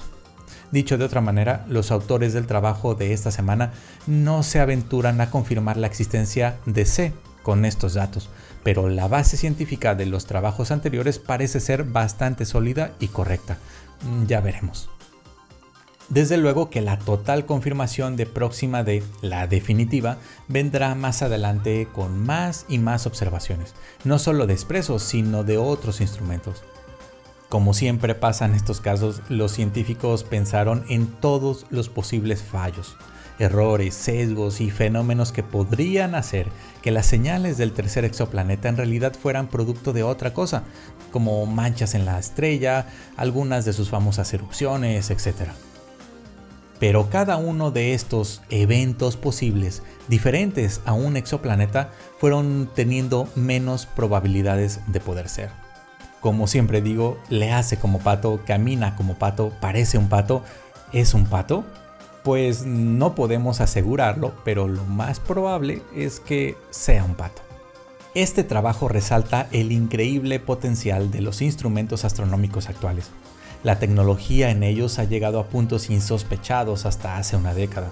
Dicho 0.72 0.96
de 0.96 1.04
otra 1.04 1.20
manera, 1.20 1.66
los 1.68 1.90
autores 1.90 2.32
del 2.32 2.46
trabajo 2.46 2.94
de 2.94 3.12
esta 3.12 3.30
semana 3.30 3.72
no 4.06 4.42
se 4.42 4.60
aventuran 4.60 5.20
a 5.20 5.30
confirmar 5.30 5.76
la 5.76 5.88
existencia 5.88 6.56
de 6.64 6.86
C 6.86 7.12
con 7.42 7.66
estos 7.66 7.92
datos, 7.92 8.30
pero 8.66 8.88
la 8.88 9.06
base 9.06 9.36
científica 9.36 9.94
de 9.94 10.06
los 10.06 10.26
trabajos 10.26 10.72
anteriores 10.72 11.20
parece 11.20 11.60
ser 11.60 11.84
bastante 11.84 12.44
sólida 12.44 12.90
y 12.98 13.06
correcta. 13.06 13.58
Ya 14.26 14.40
veremos. 14.40 14.90
Desde 16.08 16.36
luego 16.36 16.68
que 16.68 16.80
la 16.80 16.98
total 16.98 17.46
confirmación 17.46 18.16
de 18.16 18.26
próxima 18.26 18.82
de 18.82 19.04
la 19.22 19.46
definitiva 19.46 20.16
vendrá 20.48 20.96
más 20.96 21.22
adelante 21.22 21.86
con 21.92 22.18
más 22.18 22.66
y 22.68 22.78
más 22.78 23.06
observaciones, 23.06 23.76
no 24.02 24.18
solo 24.18 24.48
de 24.48 24.54
expresos, 24.54 25.04
sino 25.04 25.44
de 25.44 25.58
otros 25.58 26.00
instrumentos. 26.00 26.64
Como 27.48 27.72
siempre 27.72 28.16
pasa 28.16 28.46
en 28.46 28.54
estos 28.56 28.80
casos, 28.80 29.22
los 29.28 29.52
científicos 29.52 30.24
pensaron 30.24 30.84
en 30.88 31.06
todos 31.06 31.66
los 31.70 31.88
posibles 31.88 32.42
fallos, 32.42 32.96
errores, 33.38 33.94
sesgos 33.94 34.60
y 34.60 34.70
fenómenos 34.70 35.32
que 35.32 35.42
podrían 35.42 36.14
hacer 36.14 36.48
que 36.82 36.90
las 36.90 37.06
señales 37.06 37.58
del 37.58 37.72
tercer 37.72 38.04
exoplaneta 38.04 38.68
en 38.68 38.76
realidad 38.76 39.14
fueran 39.14 39.48
producto 39.48 39.92
de 39.92 40.02
otra 40.02 40.32
cosa, 40.32 40.64
como 41.10 41.44
manchas 41.46 41.94
en 41.94 42.04
la 42.04 42.18
estrella, 42.18 42.86
algunas 43.16 43.64
de 43.64 43.72
sus 43.72 43.90
famosas 43.90 44.32
erupciones, 44.32 45.10
etc. 45.10 45.50
Pero 46.78 47.08
cada 47.08 47.36
uno 47.36 47.70
de 47.70 47.94
estos 47.94 48.42
eventos 48.50 49.16
posibles, 49.16 49.82
diferentes 50.08 50.80
a 50.84 50.92
un 50.92 51.16
exoplaneta, 51.16 51.90
fueron 52.18 52.70
teniendo 52.74 53.28
menos 53.34 53.86
probabilidades 53.86 54.80
de 54.86 55.00
poder 55.00 55.28
ser. 55.28 55.50
Como 56.20 56.46
siempre 56.46 56.82
digo, 56.82 57.18
le 57.28 57.52
hace 57.52 57.78
como 57.78 58.00
pato, 58.00 58.40
camina 58.46 58.96
como 58.96 59.14
pato, 59.14 59.52
parece 59.60 59.96
un 59.96 60.08
pato, 60.08 60.42
¿es 60.92 61.14
un 61.14 61.26
pato? 61.26 61.64
Pues 62.26 62.66
no 62.66 63.14
podemos 63.14 63.62
asegurarlo, 63.62 64.34
pero 64.44 64.68
lo 64.68 64.84
más 64.84 65.18
probable 65.18 65.80
es 65.94 66.20
que 66.20 66.58
sea 66.68 67.04
un 67.04 67.14
pato. 67.14 67.40
Este 68.14 68.44
trabajo 68.44 68.88
resalta 68.88 69.48
el 69.52 69.72
increíble 69.72 70.40
potencial 70.40 71.10
de 71.10 71.22
los 71.22 71.40
instrumentos 71.40 72.04
astronómicos 72.04 72.68
actuales 72.68 73.10
la 73.66 73.80
tecnología 73.80 74.50
en 74.50 74.62
ellos 74.62 75.00
ha 75.00 75.04
llegado 75.04 75.40
a 75.40 75.46
puntos 75.46 75.90
insospechados 75.90 76.86
hasta 76.86 77.16
hace 77.16 77.36
una 77.36 77.52
década. 77.52 77.90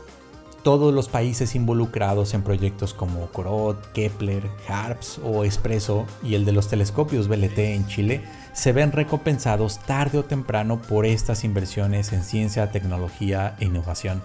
Todos 0.64 0.94
los 0.94 1.10
países 1.10 1.54
involucrados 1.54 2.32
en 2.32 2.42
proyectos 2.42 2.94
como 2.94 3.26
Corot, 3.26 3.92
Kepler, 3.92 4.48
HARPS 4.66 5.20
o 5.22 5.44
Espresso 5.44 6.06
y 6.22 6.36
el 6.36 6.46
de 6.46 6.52
los 6.52 6.68
telescopios 6.68 7.28
BLT 7.28 7.58
en 7.58 7.86
Chile 7.86 8.24
se 8.54 8.72
ven 8.72 8.90
recompensados 8.90 9.78
tarde 9.80 10.16
o 10.16 10.24
temprano 10.24 10.80
por 10.80 11.04
estas 11.04 11.44
inversiones 11.44 12.14
en 12.14 12.24
ciencia, 12.24 12.72
tecnología 12.72 13.56
e 13.60 13.66
innovación. 13.66 14.22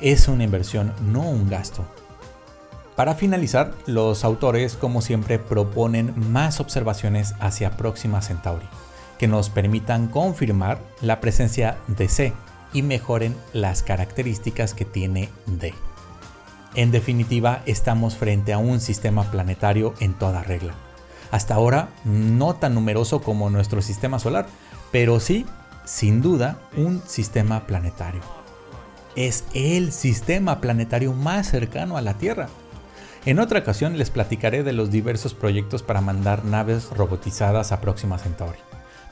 Es 0.00 0.26
una 0.26 0.42
inversión, 0.42 0.92
no 1.00 1.22
un 1.22 1.48
gasto. 1.48 1.84
Para 2.96 3.14
finalizar, 3.14 3.72
los 3.86 4.24
autores, 4.24 4.74
como 4.74 5.00
siempre, 5.00 5.38
proponen 5.38 6.12
más 6.32 6.58
observaciones 6.58 7.36
hacia 7.38 7.76
Próxima 7.76 8.20
Centauri 8.20 8.66
que 9.16 9.28
nos 9.28 9.50
permitan 9.50 10.08
confirmar 10.08 10.80
la 11.02 11.20
presencia 11.20 11.76
de 11.86 12.08
C 12.08 12.32
y 12.72 12.82
mejoren 12.82 13.36
las 13.52 13.82
características 13.82 14.74
que 14.74 14.84
tiene 14.84 15.28
D. 15.46 15.74
En 16.74 16.90
definitiva, 16.90 17.62
estamos 17.66 18.16
frente 18.16 18.52
a 18.52 18.58
un 18.58 18.80
sistema 18.80 19.30
planetario 19.30 19.94
en 20.00 20.14
toda 20.14 20.42
regla. 20.42 20.74
Hasta 21.30 21.54
ahora 21.54 21.90
no 22.04 22.54
tan 22.54 22.74
numeroso 22.74 23.20
como 23.20 23.50
nuestro 23.50 23.82
sistema 23.82 24.18
solar, 24.18 24.46
pero 24.92 25.20
sí, 25.20 25.46
sin 25.84 26.22
duda, 26.22 26.58
un 26.76 27.02
sistema 27.06 27.66
planetario. 27.66 28.20
Es 29.16 29.44
el 29.54 29.92
sistema 29.92 30.60
planetario 30.60 31.12
más 31.12 31.50
cercano 31.50 31.96
a 31.96 32.02
la 32.02 32.14
Tierra. 32.14 32.48
En 33.26 33.40
otra 33.40 33.58
ocasión 33.60 33.98
les 33.98 34.10
platicaré 34.10 34.62
de 34.62 34.72
los 34.72 34.90
diversos 34.90 35.34
proyectos 35.34 35.82
para 35.82 36.00
mandar 36.00 36.44
naves 36.44 36.90
robotizadas 36.90 37.72
a 37.72 37.80
Próxima 37.80 38.18
Centauri 38.18 38.58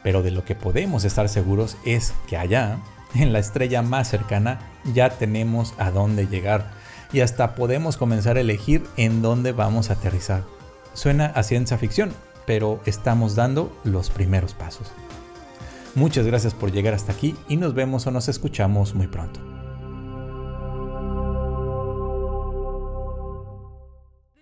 pero 0.07 0.23
de 0.23 0.31
lo 0.31 0.45
que 0.45 0.55
podemos 0.55 1.03
estar 1.03 1.29
seguros 1.29 1.77
es 1.85 2.15
que 2.29 2.37
allá, 2.37 2.79
en 3.15 3.33
la 3.33 3.39
estrella 3.39 3.83
más 3.83 4.09
cercana, 4.09 4.61
ya 4.93 5.11
tenemos 5.11 5.75
a 5.79 5.91
dónde 5.91 6.27
llegar 6.27 6.71
y 7.13 7.21
hasta 7.21 7.55
podemos 7.55 7.97
comenzar 7.97 8.37
a 8.37 8.41
elegir 8.41 8.85
en 8.97 9.23
dónde 9.23 9.53
vamos 9.53 9.91
a 9.91 9.95
aterrizar. 9.95 10.45
Suena 10.95 11.27
a 11.27 11.43
ciencia 11.43 11.79
ficción, 11.79 12.13
pero 12.47 12.81
estamos 12.87 13.35
dando 13.35 13.77
los 13.85 14.11
primeros 14.11 14.55
pasos. 14.55 14.93
Muchas 15.95 16.27
gracias 16.27 16.53
por 16.53 16.73
llegar 16.73 16.95
hasta 16.95 17.13
aquí 17.13 17.35
y 17.49 17.57
nos 17.57 17.75
vemos 17.75 18.07
o 18.07 18.11
nos 18.11 18.29
escuchamos 18.29 18.95
muy 18.95 19.07
pronto. 19.07 19.56